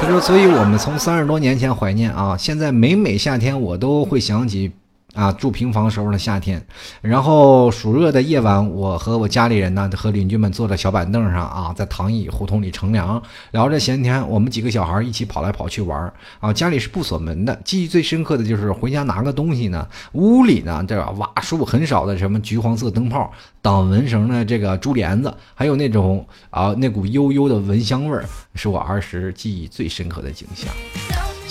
[0.00, 4.72] 他说，所以我们从三十多年前怀念啊，现在每每夏天我都会想起。
[5.14, 6.64] 啊，住平房时候的夏天，
[7.02, 14.26] 然后暑热的夜晚，我和我家里人呢，和邻居们坐在小板凳上啊，在躺椅胡同里乘凉，聊着闲天。
[14.26, 17.54] 我们几个小孩一起跑来跑去玩啊，家里是不锁门的。
[17.62, 30.72] 记忆最深刻的就是回家拿个东西呢，屋里呢这瓦数很少的什么橘黄色灯泡，挡蚊绳的这个珠帘子，还有那种啊那股悠悠的蚊香味儿，是我儿时记忆最深刻的景象。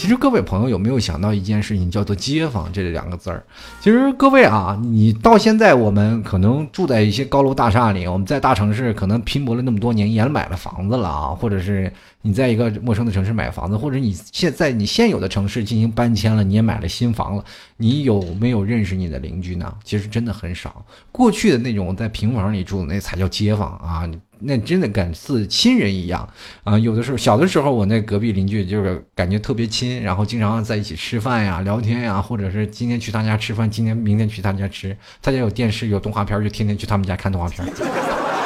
[0.02, 3.44] 其实各位朋友有没有想到一件事情，叫做街坊这两个字儿？
[3.80, 17.46] 其实各位啊，你到现在我们可能住在一些高楼大厦里，我们在大城市可能拼搏了那么多年，也买了房子了啊，或者是你在一个陌生的城市买房子，或者你现在你现有的城市进行搬迁了，你也买了新房了，
[17.78, 19.72] 你有没有认识你的邻居呢？
[19.84, 20.84] 其实真的很少。
[21.12, 24.10] 过去的那种在平房里住的那才叫街坊啊。
[24.44, 26.28] 那真的感似亲人一样
[26.64, 26.78] 啊！
[26.78, 34.96] 有的时候小的时候，我那隔壁邻居就是感觉特别亲，然后经常在一起吃饭呀、聊天呀，或者是今天去他家吃饭，今天明天去他家吃。
[35.22, 37.66] 他家有电视有动画片，就天天去他们家看动画片。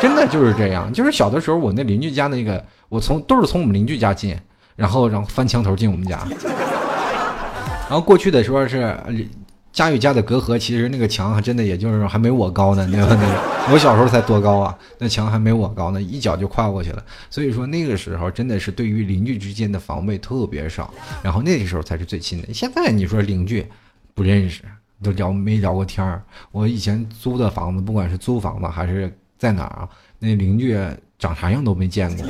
[0.02, 4.38] 真的就是这样，就是小的时候，我那邻居家那个，我从都是从我们邻居家进，
[4.76, 6.20] 然后然后翻墙头进我们家。
[7.88, 8.98] 然后过去的时候是。
[9.76, 12.88] 家与家的隔阂，其实那个墙还真的也就是还没我高呢。
[12.90, 13.18] 那个，
[13.74, 14.76] 我小时候才多高啊？
[15.00, 17.04] 那墙还没我高呢，一脚就跨过去了。
[17.30, 22.54] 所以说那个时候真的是对于邻居之间的防备特别少，然后那个时候才是最亲的。
[22.54, 23.68] 现在你说邻居
[24.14, 24.62] 不认识，
[25.04, 26.24] 都聊没聊过天儿。
[26.54, 30.80] 我以前租的房子，不管是租房子还是在哪儿，那邻居
[31.20, 32.26] 长啥样都没见过。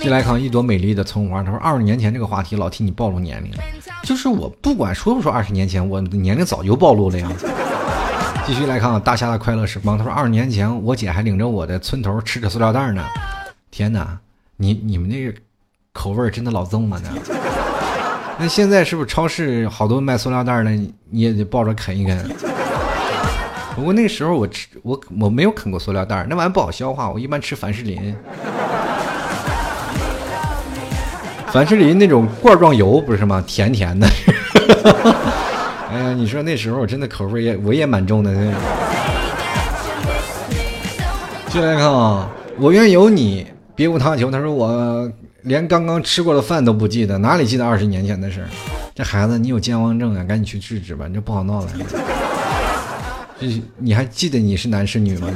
[0.00, 3.52] 进来看一朵美丽的葱花，他说二十年前这个话题老替你暴露年龄，
[4.02, 7.30] 就是我不管说不说二十年前，我年龄早就暴露了呀。
[8.46, 13.04] 继续来看大虾的快乐时光，他说二十年前我姐还领着我的村头吃着塑料袋呢。
[13.70, 14.18] 天哪，
[14.56, 15.32] 你你们那个
[15.92, 17.10] 口味真的老重了呢。
[18.38, 22.28] 那现在是不是超市好多卖塑料袋的，你也得抱着啃一啃？
[23.76, 28.16] 不过那时候我吃我我没有啃过塑料袋，那玩意不好消化，我一般吃凡士林。
[31.52, 33.42] 凡士林那种罐装油不是吗？
[33.46, 34.06] 甜甜的。
[35.90, 38.32] 哎呀，你说那时候我真的口味也我也蛮重的。
[41.48, 43.44] 进来看啊，我愿有你，
[43.74, 44.30] 别无他求。
[44.30, 45.10] 他说我
[45.42, 48.46] 连刚刚吃过的饭都不记得，哪里记得二十年前的事？
[48.94, 51.66] 这孩子，你有健忘症啊，赶紧去治治吧，你这不好闹了。
[53.40, 55.26] 这你还记得你是男是女吗？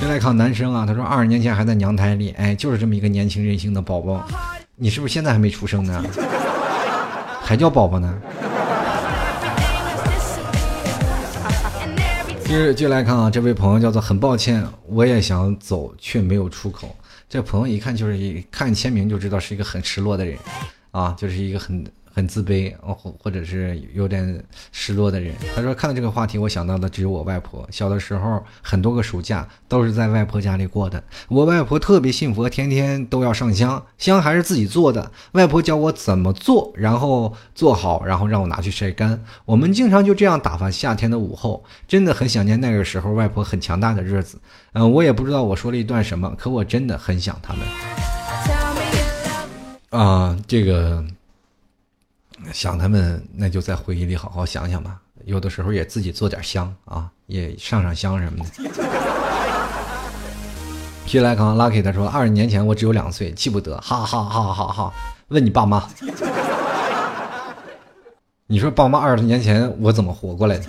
[0.00, 4.26] 进来看男生啊，他说二十年前还在娘胎里，哎，就是这么一个年轻任性的宝宝。
[4.76, 6.04] 你是不是现在还没出生呢？
[7.40, 8.12] 还叫宝宝呢？
[12.44, 16.94] 就是就来看啊这位朋友叫做很抱歉我也想走却没有出口。
[17.28, 20.36] 这朋友一看就是一看签名就知道是一个很失落的人
[20.90, 21.84] 啊就是一个很
[22.14, 25.34] 很自卑，或或者是有点失落的人。
[25.54, 27.66] 他说：“看到这个话题，我想到的只有我外婆。
[27.72, 31.02] 小的时候，很多个暑假都是在外婆家里过的。
[31.28, 35.10] 我外婆特别信佛，天天都要上香，香还是自己做的。
[35.32, 39.20] 外婆教我怎么做，然后做好，然后让我拿去晒干。
[39.44, 41.64] 我们经常就这样打发夏天的午后。
[41.88, 44.38] 真的很想念那个时候外婆很强大的日子。
[44.74, 47.66] 嗯，我也不知道我说了一段什么，可我真的很想他们。
[49.90, 51.04] 啊，这个。”
[52.52, 54.96] 想他们，那就在回忆里好好想想吧。
[55.24, 58.70] 有的时候也自己做点香啊，也上上香什么的。
[61.06, 64.92] 皮莱康 Lucky 他说：“二十年前我只有两岁，记不得。”哈哈哈哈哈！
[65.28, 65.86] 问你爸妈，
[68.46, 70.64] 你说爸妈二十年前我怎么活过来的？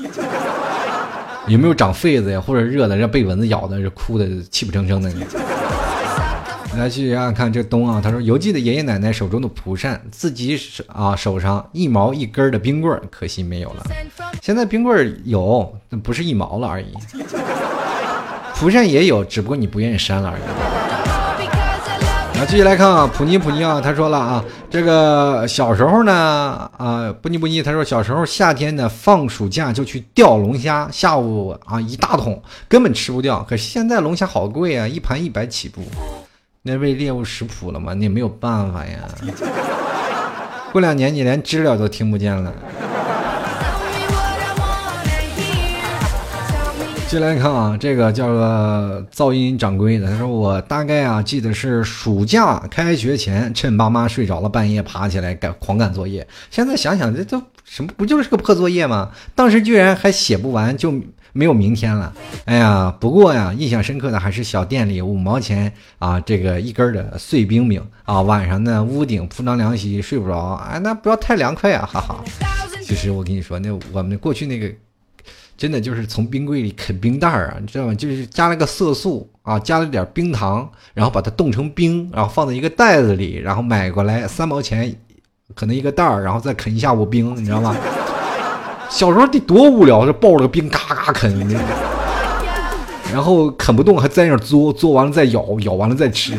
[1.48, 5.12] 有没有长痱子呀，或者热的让被蚊子咬的，哭的泣不成声的？
[6.78, 13.84] 来去看看这东啊，他说邮寄的爷爷奶奶手中的蒲扇，自己手啊手上一毛一根的冰棍可惜没有了。
[14.42, 16.94] 现在冰棍有，那不是一毛了而已。
[18.56, 20.42] 蒲扇也有，只不过你不愿意扇了而已。
[22.38, 33.42] 啊继续来看啊，普尼普尼啊，他说了啊，这个小时候呢啊，不尼不尼，他说小时候夏天呢放暑假就去钓龙虾，下午啊一大桶根本吃不掉。
[33.50, 35.82] 可是现在龙虾好贵啊，一盘一百起步。
[36.68, 37.94] 那被猎物食谱了吗？
[37.94, 38.98] 你没有办法呀。
[40.72, 42.52] 过两年你连知了都听不见了。
[47.08, 56.28] 进来看啊，这个叫做噪音掌柜的，他说我大概啊记得是暑假开学前，趁爸妈睡着了，半夜爬起来赶狂赶作业。
[56.50, 59.12] 现在想想，这都什么不就是个破作业吗？
[59.36, 60.92] 当时居然还写不完就。
[61.38, 62.14] 没有明天了，
[62.46, 62.96] 哎呀！
[62.98, 65.70] 不过呀，印象深刻的还是小店里五毛钱
[66.00, 68.22] 啊，这个一根的碎冰冰啊。
[68.22, 72.24] 晚上呢，屋顶铺张凉席，睡不着，哎，那不要太凉快啊，哈哈。
[72.82, 74.72] 其实我跟你说，那我们过去那个，
[75.58, 77.94] 真的就是从冰柜里啃冰袋儿啊，你知道吗？
[77.94, 84.96] 就是加了个色素啊，加了点冰糖，然后把它冻成冰，然后放在一个袋子里，然后买过来三毛钱，
[85.54, 87.76] 可能一个袋儿，然后再啃一下午冰，你知道吗？
[88.90, 91.48] 小时候得多无聊，就抱着个冰嘎嘎啃，
[93.12, 96.38] 然后啃不动还在那嘬，嘬完了再咬，咬完了再吃。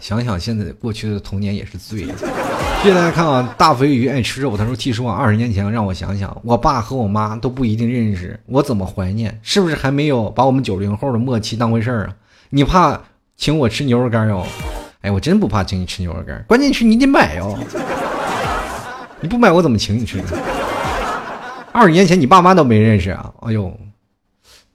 [0.00, 2.06] 想想现在过去的童年也是醉。
[2.82, 9.38] 接下来看啊，大肥鱼爱吃肉，他说：“其实我二十年前让我想想，我爸和我妈都不一定认识，我怎么怀念？
[9.42, 12.14] 是不是还没有把我们九零后的默契当回事儿啊？
[12.50, 13.00] 你怕
[13.36, 14.44] 请我吃牛肉干哟？
[15.02, 17.56] 哎，我真不怕请你吃牛肉干，关键是你得买哟。
[19.20, 20.20] 你不买我怎么请你吃？”
[21.72, 23.32] 二十年前你爸妈都没认识啊！
[23.40, 23.74] 哎呦，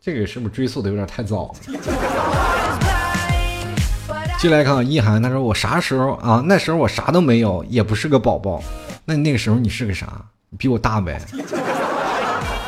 [0.01, 1.59] 这个是不是追溯的有点太早了？
[4.39, 6.43] 进来看看一涵，他说我啥时候啊？
[6.47, 8.63] 那时候我啥都没有，也不是个宝宝。
[9.05, 10.25] 那你那个时候你是个啥？
[10.57, 11.21] 比我大呗。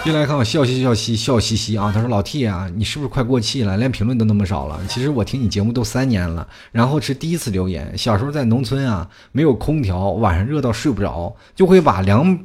[0.04, 1.92] 进来看我笑嘻笑嘻笑嘻嘻啊！
[1.92, 3.78] 他说老 T 啊，你是不是快过气了？
[3.78, 4.80] 连评论都那么少了。
[4.88, 7.98] 其实我听你节目都三年了，然后是第一次留言。
[7.98, 12.40] 小时候在农村啊，没有空调，晚上热到睡不着，就会把凉。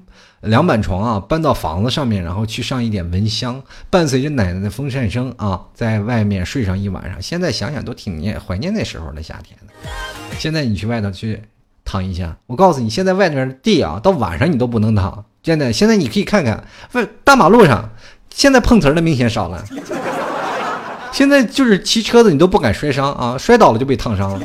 [0.44, 7.20] 凉板床啊，搬到房子上面，然后去上一点蚊香，伴随着奶奶的风扇声啊，在外面睡上一晚上。
[7.20, 9.90] 现在想想都挺念怀念那时候的夏天的。
[10.38, 11.42] 现在你去外头去
[11.84, 15.24] 躺一下，我告诉你，现在外面的地啊，到晚上你都不能躺。
[15.42, 17.90] 现在现在你可以看看，外大马路上，
[18.30, 19.64] 现在碰瓷的明显少了。
[21.12, 24.40] 现在就是骑车子你都不敢摔伤啊，摔倒了就被烫伤了。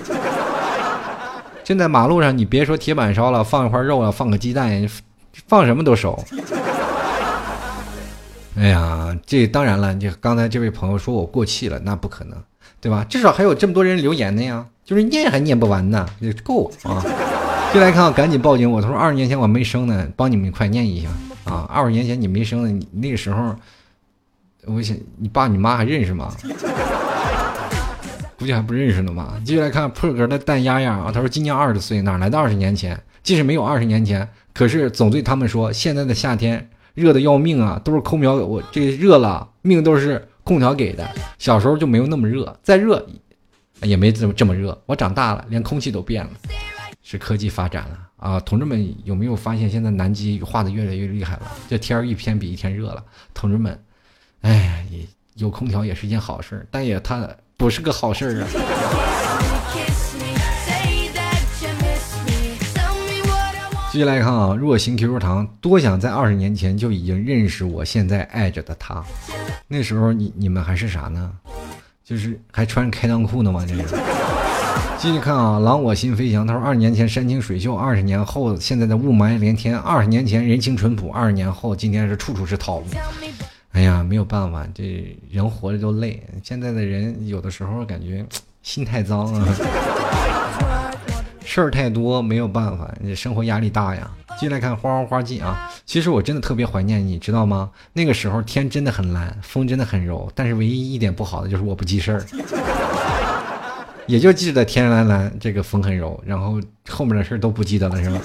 [1.63, 4.87] 现在马路上你别说铁板烧了，放一块肉啊，放个鸡蛋。
[5.49, 6.23] 放什么都熟。
[8.55, 12.37] 哎呀，这当然了，你刚才这位朋友说我过气了，那不可能，
[12.79, 13.03] 对吧？
[13.09, 17.03] 至少还有这么多人留言呢呀，就是念还念不完呢，也够啊。
[17.71, 18.69] 进来看，赶紧报警！
[18.69, 21.09] 我说二十年前我没生呢，帮你们快念一下
[21.51, 21.67] 啊。
[21.71, 23.55] 二十年前你没生呢，你那个时候，
[24.65, 26.31] 我想你爸你妈还认识吗？
[28.37, 29.33] 估计还不认识呢吧。
[29.45, 33.01] 继续来看破格的蛋丫丫啊，他说今年二十岁，哪来的二十年前？
[33.23, 34.27] 即使没有二十年前。
[34.59, 41.09] 可是总对他们说，现在的夏天热的要命啊，都是空调，我这热了，命都是空调给的。
[41.37, 43.07] 小时候就没有那么热，再热
[43.83, 44.77] 也没这么这么热。
[44.85, 46.31] 我长大了，连空气都变了，
[47.01, 48.37] 是科技发展了啊！
[48.41, 51.43] 同志们有没有发现，现在南极化的越来越厉害了？
[51.69, 53.01] 这天儿一天比一天热了。
[53.33, 53.81] 同志们，
[54.41, 54.85] 哎，
[55.35, 59.38] 有空调也是一件好事，但也它不是个好事啊。
[63.91, 69.03] 继续来看啊，若星 QQ 糖，多想在二十年前就已经认识我现在爱着的他。
[69.67, 71.31] 那时候你你们还是啥呢？
[72.05, 73.65] 就是还穿着开裆裤呢吗？
[73.67, 73.83] 这是。
[74.99, 76.45] 继续看啊，狼我心飞翔。
[76.45, 79.75] 他说，二十年前山清水秀，二十年后现在的雾霾连天。
[79.75, 82.85] 二十年前人情淳朴，二十年后今天是处处是套路。
[83.71, 86.21] 哎呀，没有办法，这人活着就累。
[86.43, 88.23] 现在的人有的时候感觉
[88.61, 89.47] 心太脏啊，
[91.51, 94.07] 事儿太多，没有办法，你生活压力大呀。
[94.39, 97.71] 进来看花花花季啊，其实我真的特别怀念你，知道吗？
[97.91, 102.23] 那个时候天真的很蓝，风真的很柔，但是唯一一点不好的就是我不记事儿，
[104.05, 108.19] 也就记得天蓝蓝，这个风很柔，然后后面的事儿都不记得了，是吧？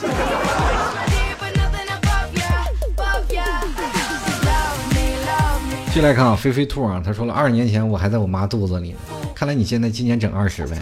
[5.94, 8.94] 进来看啊，飞飞兔啊，他说了，二十年前我还在我妈肚子里，
[9.34, 10.76] 看来你现在今年整二十呗。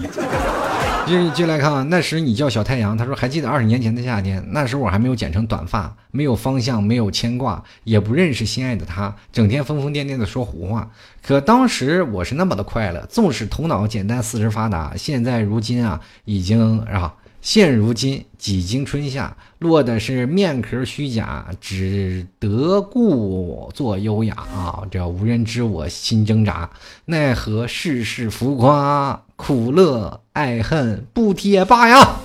[1.04, 10.90] 继继续来看啊，那时你叫小太阳，他说还记得二十年前的夏天，那时我还没有剪成短发，没有方向，没有牵挂，也不认识心爱的他，整天疯疯癫癫的说胡话。
[11.22, 17.12] 可当时我是那么的快乐，纵使头脑简单，四肢发达，现在如今啊，已经啊。
[17.42, 24.84] 现如今几经春夏，落的是面壳虚假，只得故作优雅啊！
[24.88, 26.70] 这无人知我心挣扎，
[27.06, 32.16] 奈何世事浮夸，苦乐爱恨不贴罢呀！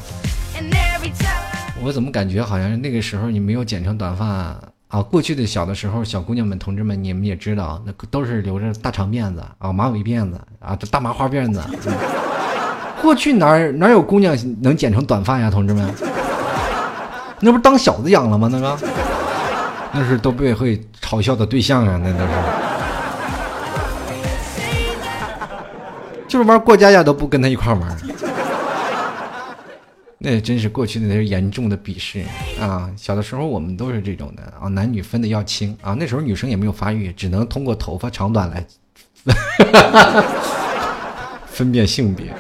[1.81, 4.27] 我怎么感觉好像那个时候你没有剪成短发
[4.87, 5.01] 啊？
[5.01, 11.59] 过去的小的时候，小姑娘们、同志们，你们也知道，那都是留着大长辫子啊，马尾辫子啊，这大麻花辫子。
[13.01, 15.87] 过去哪哪有姑娘能剪成短发呀，同志们？
[17.39, 18.49] 那不当小子养了吗？
[18.51, 18.77] 那个，
[19.93, 22.31] 那是都被会嘲笑的对象啊，那都是。
[26.27, 27.97] 就是玩过家家都不跟他一块玩，
[30.17, 32.21] 那真是过去的那是严重的鄙视
[32.59, 32.89] 啊！
[32.97, 38.65] 小的时候我们都是这种的啊，男女分的要清啊，那时候女生也没有发育，只能通过头发长短来
[41.47, 42.33] 分辨性别。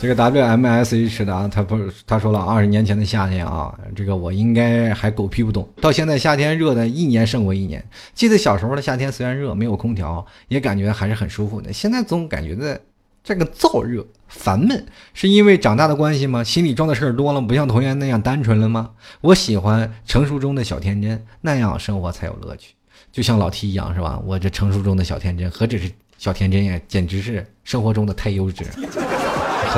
[0.00, 1.76] 这个 W M S H 的啊，他不，
[2.06, 5.68] 他说了，二十年前的夏天啊，这个我应该还狗屁不懂。
[5.80, 7.84] 到现在夏天热的一年胜过一年。
[8.14, 11.72] 记得小时候的夏天虽然热，没有空调，也感觉还是很舒服的。
[11.72, 12.80] 现在总感觉在
[13.24, 16.44] 这个燥热、烦闷，是因为长大的关系吗？
[16.44, 18.90] 心里装的事儿多了，不像童年那样单纯了吗？
[19.20, 22.74] 我喜欢成熟中的小天真，那样生活才有乐趣。
[23.10, 24.22] 就像老 T 一样，是吧？
[24.24, 28.64] 我这成熟中的小天真，何止是小天真呀，简直是生活中的太优质。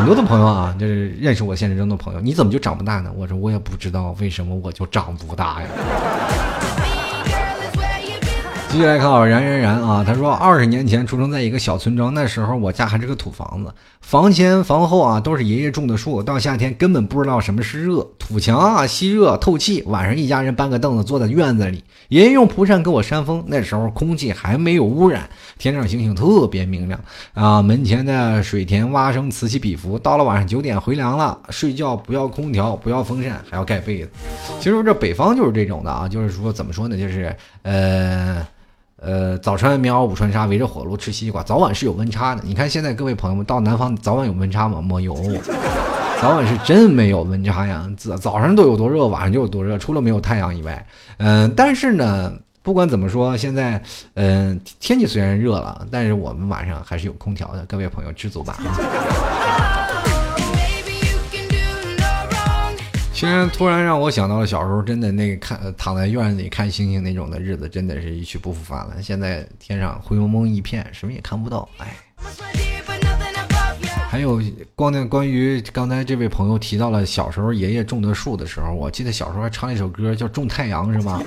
[0.00, 3.12] 很多的朋友啊，就是认识我现实中的朋友，你怎么就长不大呢？
[3.14, 5.68] 我说我也不知道为什么我就长不大呀。
[8.70, 27.00] 继续来看啊，然然然啊，他说二十年前出生在一个小村庄，那时候我家还是个土房子，房前房后啊都是爷爷种的树，到夏天根本不知道什么是热，土墙啊吸热透气，晚上一家人搬个凳子坐在院子里，爷爷用蒲扇给我扇风，那时候空气还没有污染，天上星星特别明亮
[27.34, 34.10] 啊，门前的水田蛙声此起彼伏，到了晚上九点回凉了，睡觉不要空调，不要风扇，还要盖被子。
[34.60, 38.46] 其实这北方就是这种的啊，就是说怎么说呢，就是呃。
[39.00, 42.42] 呃，早穿棉袄，午穿纱，围着火炉吃西瓜，早晚是有温差的。
[42.44, 44.82] 你看现在各位朋友们到南方，早晚有温差吗？
[44.82, 45.14] 没有，
[46.20, 47.90] 早晚是真没有温差呀。
[47.96, 50.86] 早早上都有多热，晚上就有多热，除了没有太阳以外。
[51.16, 52.30] 嗯，但是呢，
[52.62, 53.82] 不管怎么说，现在
[54.14, 57.64] 嗯天气虽然热了，但是我们晚上还是有空调的。
[57.66, 58.58] 各位朋友知足吧。
[63.20, 68.94] 虽然突然让我想到了小时候，真的那个看躺在院子里看星星那种的日子，真的是一去不复返了。
[69.02, 71.94] 现在天上灰蒙蒙一片，什么也看不到，哎。
[74.08, 74.40] 还有
[74.74, 81.20] 光那关于刚才这位朋友提到了小时候爷爷种的树的时候，我记得小时候还唱一首歌叫《种太阳》，是吧？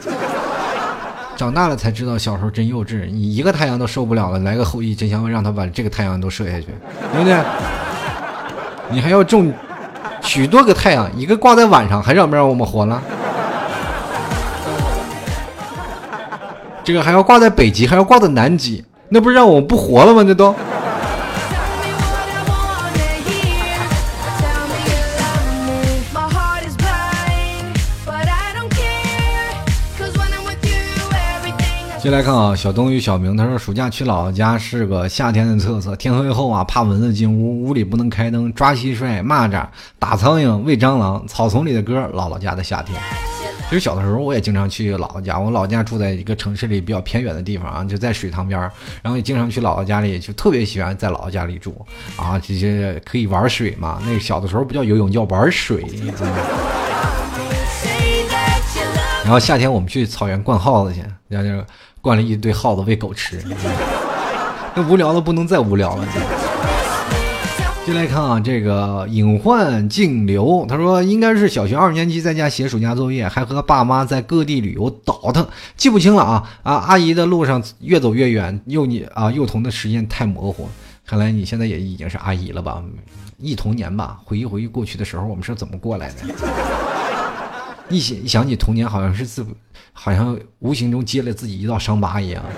[1.38, 6.70] 长大了才知道小时候真幼稚，你一个太阳都受不了了，来个后羿真想让他把这个太阳都射下去，
[7.12, 7.39] 对不对？
[8.89, 9.54] 你还要种？
[10.24, 13.02] 许多个太阳，一个挂在晚上，还让不让我们活了？
[16.84, 20.24] 这个还要挂在北极，还要挂在南极，那不是让我们不活了吗？
[20.26, 20.54] 那都。
[32.04, 35.95] 先来看啊，小东与小明，他说暑假去姥姥家是个夏天的特色。
[35.95, 39.66] 天黑后啊，怕蚊子进屋，屋里不能开灯，抓蟋蟀、蚂蚱、
[39.97, 41.26] 打苍蝇、喂蟑螂。
[41.30, 43.01] 草丛里的歌，姥姥家的夏天。
[43.70, 48.70] 其实小的时候我也经常去姥姥家，我老家住在一个城市里比较偏远的地方啊，就在水塘边儿
[49.01, 51.74] 然后也经常去姥姥家里，就特别喜欢在姥姥家里住
[52.18, 54.01] 啊，这些可以玩水嘛。
[54.06, 55.86] 那小的时候不叫游泳，叫玩水。
[59.24, 61.64] 然后夏天我们去草原灌耗子去，然后
[62.04, 63.41] 灌了一堆耗子喂狗吃，
[64.76, 66.06] 那无聊的不能再无聊了。
[67.86, 75.47] 进来看啊，这个隐患静流，他说应该是小学二年级在家写暑假作业，还和爸妈在各地旅游倒腾，
[75.78, 76.74] 记不清了啊啊！
[76.76, 80.68] 阿姨的路上越走越远，幼你啊幼童的时间太模糊，
[81.08, 82.84] 看来你现在也已经是阿姨了吧？
[83.38, 86.83] 忆童年吧，回忆回忆过去的时候，我们是怎么过来的？
[87.90, 89.46] 一想一想起童年，好像是自，
[89.92, 92.44] 好像无形中接了自己一道伤疤一样。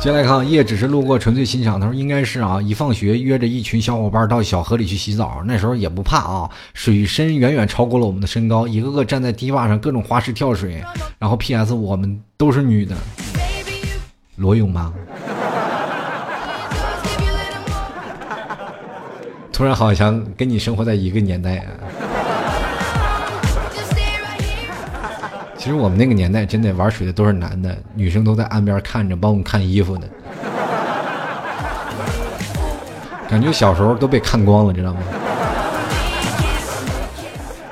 [0.00, 1.80] 接来看，叶只是路过，纯粹欣赏。
[1.80, 10.84] 他说应该是啊，一放学约着一群小伙伴到小河里去洗澡，那时候也不怕啊，水深远远超过了我们的身高，一个个站在堤坝上各种花式跳水。
[11.18, 11.72] 然后 P.S.
[11.72, 12.94] 我们都是女的，
[14.36, 14.92] 裸泳吗？
[19.54, 21.66] 突然好像跟你生活在一个年代啊。
[25.56, 30.02] 其实我们那个年代真的玩水的都是男的，女生都在岸边看着，帮我们看衣服呢。
[33.30, 35.00] 感觉小时候都被看光了，知道吗？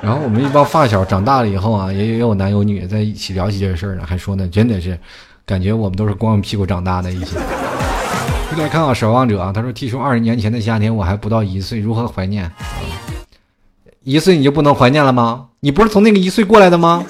[0.01, 4.97] 然后我们一帮发小长大了以后啊，也也有男有女在一起聊起这事儿呢，还说呢，真的是
[5.45, 7.37] 感觉我们都是光着屁股长大的一起。
[8.61, 12.49] 来看啊，守望者啊，他说：“听说二十年前的夏天，我还不到一岁，如何怀念？
[14.03, 15.47] 一岁你就不能怀念了吗？
[15.59, 17.03] 你不是从那个一岁过来的吗？”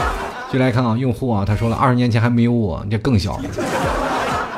[0.52, 3.40] 就来看啊，用户啊，他说了，二十年前还没有我，这更小。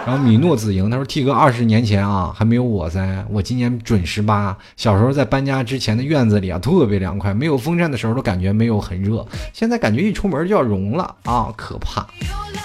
[0.07, 4.57] 然后米诺子莹他说，T 哥二十年前啊还没有我噻，我今年准十八。
[4.77, 12.07] 小时候在搬家之前的院子里啊，特别凉快，没有风扇的时候都感觉没有很热，现在感觉一出门就要融了啊，可怕。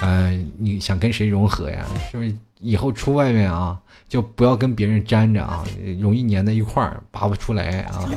[0.03, 1.83] 嗯，你想跟谁融合呀？
[2.11, 2.31] 是不是
[2.61, 5.63] 以后出外面啊，就不要跟别人粘着啊，
[5.99, 8.07] 容易粘在一块儿，拔不出来啊。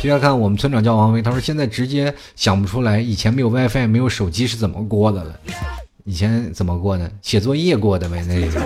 [0.00, 5.34] 接下来看我们村长叫王威，他说现在直接想不出来以前没有 WiFi 没有手机是怎么过的了，
[6.04, 7.10] 以前怎么过的？
[7.22, 8.60] 写作业过的呗，那是。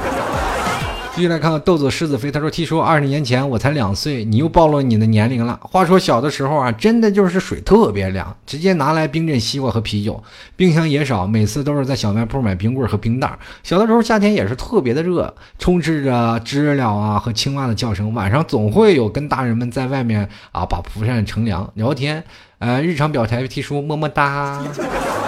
[1.18, 5.58] 继续来看豆子狮子飞，他说：“：“T 叔二十年前我才两岁，你又暴露你的年龄了。
[5.64, 10.22] 话说小的时候啊，真的就是水特别凉，直接拿来冰镇西瓜和啤酒，
[10.54, 13.36] 冰箱也少，每次都是在小卖铺买冰棍和冰袋。
[13.64, 18.14] 小的时候夏天也是特别的热，充斥着知了啊和青蛙的叫声。
[18.14, 22.22] 晚上总会有跟大人们在外面啊把蒲扇乘凉聊天，
[22.60, 24.62] 呃，日常表态提出么么哒。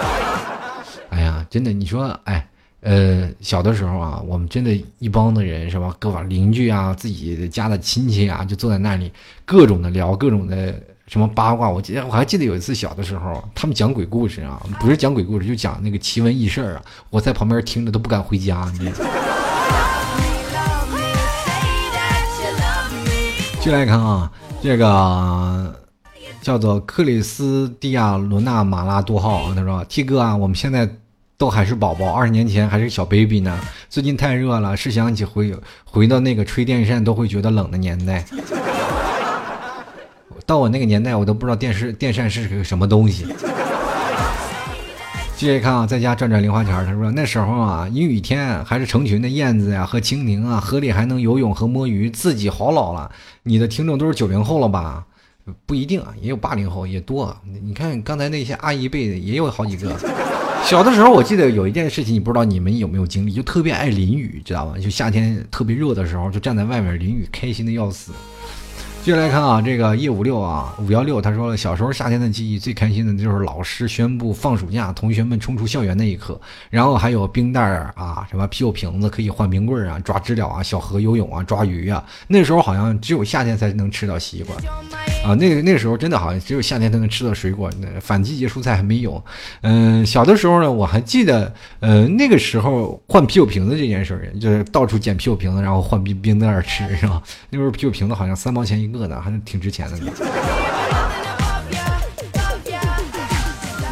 [1.11, 2.47] 哎呀，真的，你说，哎。”
[2.81, 5.95] 呃，小的时候啊，我们真的一帮的人是吧？
[5.99, 9.11] 各方邻居啊，自己家的亲戚啊，就坐在那里，
[9.45, 10.73] 各种的聊，各种的
[11.05, 11.69] 什么八卦。
[11.69, 16.81] 我记得我还记得有一次小的时候，他们讲鬼故事啊，不是讲鬼故事，就讲那个奇闻异事啊。
[17.11, 18.67] 我在旁边听着都不敢回家。
[23.59, 25.79] 进来看啊，这个
[26.41, 30.89] 叫做克里斯蒂亚罗纳马拉多号，他说：“T 哥啊，我们现在。”
[31.41, 33.59] 都还是宝宝，二十年前还是小 baby 呢。
[33.89, 35.51] 最近太热了，是想起回
[35.83, 38.23] 回到那个吹电扇都会觉得冷的年代。
[40.45, 43.25] 到我那个年代，我都不知道电视电扇是个什么东西。
[45.35, 46.71] 继续看啊，在家赚赚零花钱。
[46.85, 53.11] 他说那时候啊，阴雨天还是成群的燕子呀和蜻蜓啊，河里还能游泳和摸鱼，自己好老了。
[53.41, 55.03] 你的听众都是九零后了吧？
[55.65, 57.35] 不一定啊，也有八零后也多。
[57.63, 59.97] 你看刚才那些阿姨辈的也有好几个。
[60.63, 64.77] 小的时候，我记得有一件事情，你不知道你们有没有经历，就特别爱淋雨，知道吗？
[64.79, 68.13] 就夏天特别热的时候，就站在外面淋雨，开心的要死。
[69.03, 76.39] 接下来看啊，这个叶五六啊，五幺六，他说了，小时候夏天的记忆最开心的就是老师宣布放暑假，同学们冲出校园那一刻，
[76.69, 82.01] 然后还有冰袋儿啊，什么啤酒瓶子可以换冰棍啊，抓知了啊，小河游泳啊，抓鱼啊。
[82.27, 84.55] 那时候好像只有夏天才能吃到西瓜
[85.23, 89.23] 啊，那个那时候真的好像只有夏天才能吃到水果，那反季节蔬菜还没有。
[89.61, 97.21] 嗯，小的时候呢，我还记得，呃，那个时候换啤酒瓶子这件事儿，就是到处捡啤酒瓶子，然后换冰冰袋吃，是吧？
[97.49, 98.91] 那时候啤酒瓶子好像三毛钱一。
[98.91, 100.11] 个呢，还是挺值钱的呢。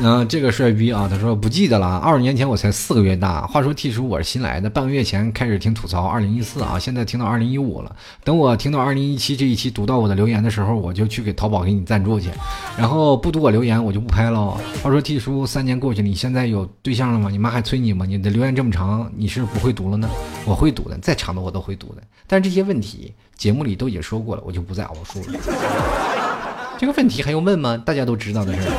[0.02, 1.98] 嗯，这个帅逼啊，他说不记得了。
[1.98, 3.46] 二十年前我才四个月大。
[3.48, 7.94] 话说 T 叔我是新来的，半个月前开始听吐槽二零一四啊，现在听到二零一五了。
[8.24, 12.30] 等我听到二零一七这一期读到我的留言的时候，我就去给淘宝给你赞助去。
[12.78, 14.52] 然后不读我留言，我就不拍了。
[14.82, 17.30] 话说 T 叔三年过去了，你现在有对象了吗？
[17.30, 18.06] 你妈还催你吗？
[18.06, 20.10] 你的留言这么长，你是不会读了呢？
[20.46, 22.02] 我会读的，再长的我都会读的。
[22.26, 25.40] 但是这些问题节目里都已经说过了，我就不再熬述了。
[26.80, 27.76] 这个问题还用问吗？
[27.86, 28.72] 大家都知道的事儿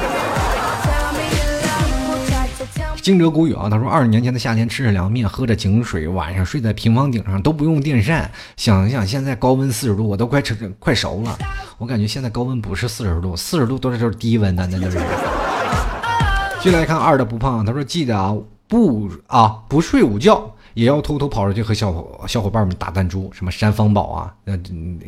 [3.01, 8.30] 惊蛰谷雨啊，他说二十年前的夏天吃着凉面，喝着井水，晚上睡在平房顶上都不用电扇。
[8.57, 11.38] 想一想现在高温四十度，我都快吃快熟了。
[11.78, 14.98] 我感觉现在高温不是四十度，四十度都是都是低温的，那就是。
[16.61, 18.36] 进来看二的不胖，他说记得啊
[18.68, 20.55] 不啊不睡午觉。
[20.74, 24.58] 也要偷偷跑出去和小伙小伙伴们打弹珠，什么山方宝啊，呃，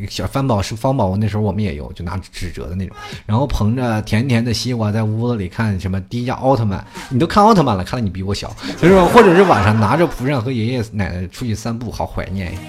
[0.08, 2.96] 小方宝是方宝，那时候我们也有，就拿纸折的那种，
[3.26, 12.52] 然后捧着甜甜的西瓜在屋子里看什么迪迦奥特曼，你都看奥特曼了，看来你比我小，就是说，或者是晚上拿着蒲扇和爷爷奶奶出去散步，好怀念。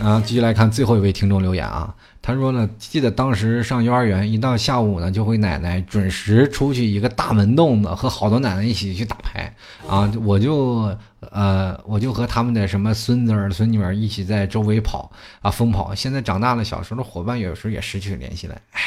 [0.00, 1.92] 啊，继续来看最后一位听众留言啊。
[2.28, 9.50] 他说呢，记得当时上幼儿园，一到下午呢，就会奶奶准时出去一个大门洞子，和好多奶奶一起去打牌
[9.88, 10.12] 啊。
[10.22, 15.10] 我就呃，我就和他们的什么孙子儿孙女儿一起在周围跑
[15.40, 15.94] 啊，疯跑。
[15.94, 18.82] 现在长大了，小时候的伙伴有时候也失去联系了，唉。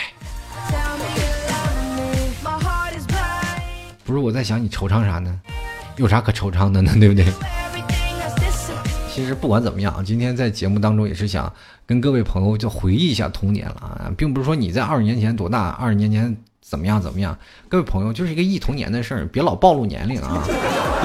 [4.03, 5.41] 不是我在想，你惆怅啥呢？
[5.95, 6.93] 有啥可惆怅的呢？
[6.99, 7.25] 对不对？
[9.13, 11.51] 其实不管怎么样，今天在节目当中也是想
[11.85, 17.37] 跟各位朋友就回忆一下童年了啊，并不是说你在二十年前多大，二十年前怎么样怎么样，
[17.67, 20.41] 各位朋友就是一个忆童年的事儿，别老暴露年龄啊，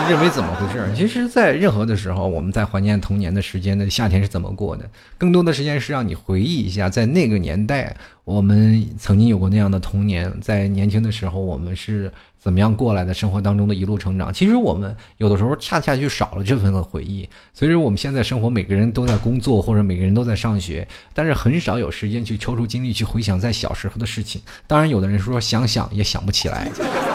[0.09, 0.89] 认为怎么回事？
[0.95, 4.89] 其实，在任何的时候，我们在怀念童年的时间的夏天是怎么过的，
[5.19, 12.13] 更多的时间是让你回忆一下，在那个年代，我们曾经有过那样的童年，在年轻的时候，我们是。
[12.39, 13.13] 怎么样过来的？
[13.13, 17.29] 生活当中的一路成长，其实我们有的时候恰恰就少了这份的回忆。
[17.53, 24.41] 所以说，我们现在生活，每个人都在工作，或者每个人都在上学，但是很少有时间去抽出精力去回想在小时候的事情。
[24.69, 26.71] 当然，有的人说想想也想不起来。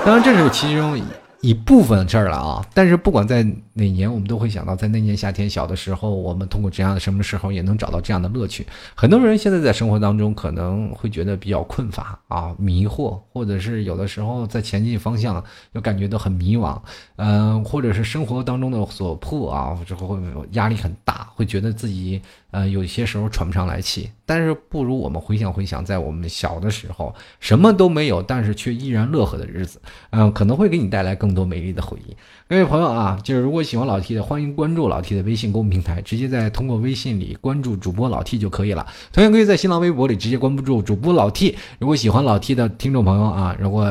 [0.05, 1.01] 当然，这是其中。
[1.41, 8.67] 一部分事儿了啊，但是不管在哪年，我们都会想到，在那年夏天小的时候，我们通过这样的什么时候也能找到这样的乐趣。
[8.95, 15.41] 很多人现在在生活当中可能会觉得比较困乏啊、迷惑，或者是有的时候在前进方向
[15.71, 16.77] 又感觉到很迷惘，
[17.15, 20.19] 嗯，或者是生活当中的所迫啊，之后会
[20.51, 24.09] 压力很大，会觉得自己呃有些时候喘不上来气。
[24.25, 31.11] 但是不如我们回想回想，在我们小的时候什么都没有，但是却依然乐呵的日子，嗯，可能会给你带来。
[31.21, 32.15] 更多美丽的回忆，
[32.51, 38.85] 各位朋友啊，就是如果喜欢老 T 的，欢迎关注老 T 的微信公众平台，直接在通过微信里关注主播老 T 就可以了。
[39.13, 41.55] 同样可以在新浪微博里直接关注主播老 T。
[41.79, 43.89] 如果喜欢老 T 的听众朋友啊，如果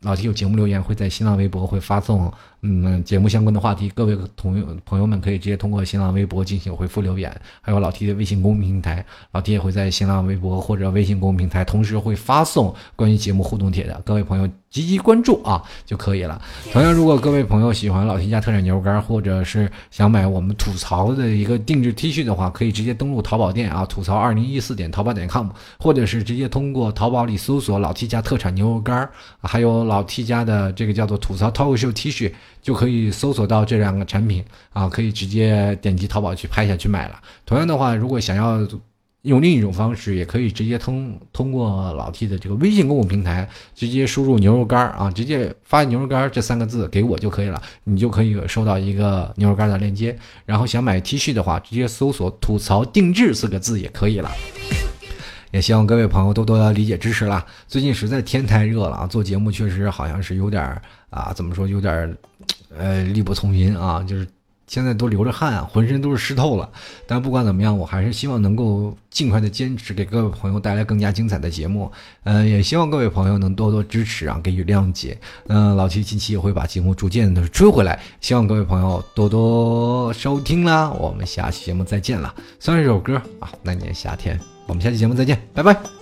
[0.00, 2.32] 老 T 有节目留言，会在新浪微博会发送。
[2.62, 14.48] 嗯，节目相关的话题，各位朋友朋友们可以直接通过新浪微博进行回复留言，还有老 T 的微信公众平台，老 T 也会在新浪微博或者微信公众平台同时会发送关于节目互动帖的，各位朋友
[14.82, 16.40] 积极关注啊就可以了。
[16.72, 25.48] 同样，如果各位朋友喜欢老 T 家特产牛肉干，或者是想买我们吐槽的一个定制 T 恤的话，可以直接登录淘宝店啊，吐槽二零一四点淘宝点 com，
[25.78, 29.08] 或者是直接通过淘宝里搜索老 T 家特产牛肉干，
[29.40, 32.32] 还有老 T 家的这个叫做吐槽 talk show T 恤。
[32.62, 37.14] 就可以搜索到这两个产品啊，可以直接点击淘宝去拍下去买了。
[37.44, 38.58] 同样的话，如果想要
[39.26, 50.16] 用另一种方式，也可以直接通通过老 T 的这个微信公共平台，直接输入牛肉干啊，直接发牛肉干这三个字给我就可以了，你就可以收到一个牛肉干的链接。
[50.44, 54.30] 然后想买 T 恤的话，直接搜索“吐槽定制”四个字也可以了。
[55.52, 57.44] 也希望各位朋友多多理解支持啦。
[57.68, 60.62] 最近实在天太热了啊，做节目确实好像是有点
[61.10, 62.16] 啊，怎么说有点。
[62.78, 64.26] 呃，力不从心啊，就是
[64.66, 66.68] 现在都流着汗啊，浑身都是湿透了。
[67.06, 71.90] 但不管怎么样，我还是希望能够尽快的坚持，给各位朋友带来更加精彩的节目。
[72.24, 75.18] 嗯，也希望各位朋友能多多支持啊，给予谅解。
[75.46, 80.90] 嗯，老七近期也会把节目逐渐的追回来，希望各位朋友多多收听啦。
[80.90, 82.34] 我们下期节目再见了。
[82.58, 85.95] 算一首歌啊，那年夏天，我们下期节目再见，拜拜。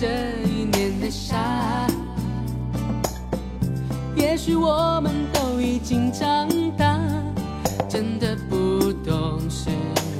[0.00, 0.06] 这
[0.48, 1.86] 一年的夏。
[4.16, 6.98] 也许我们都已经长大，
[7.86, 9.68] 真的不懂是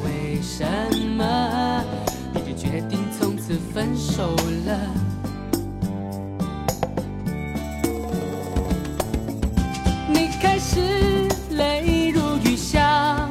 [0.05, 0.67] 为什
[1.17, 1.83] 么，
[2.35, 4.79] 你就决定从此分手了。
[10.13, 10.79] 你开始
[11.53, 13.27] 泪如雨下，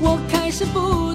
[0.00, 1.07] 我开始不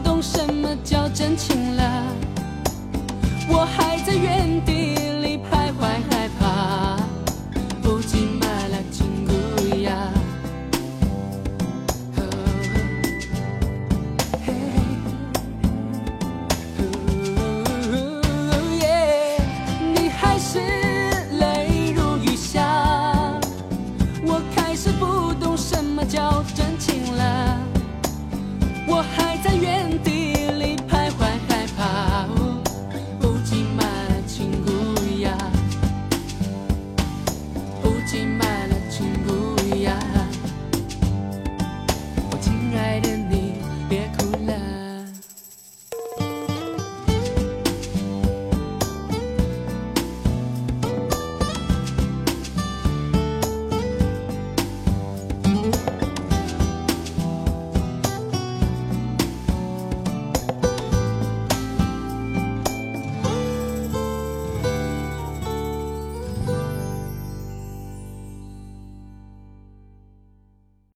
[4.17, 4.92] 原地。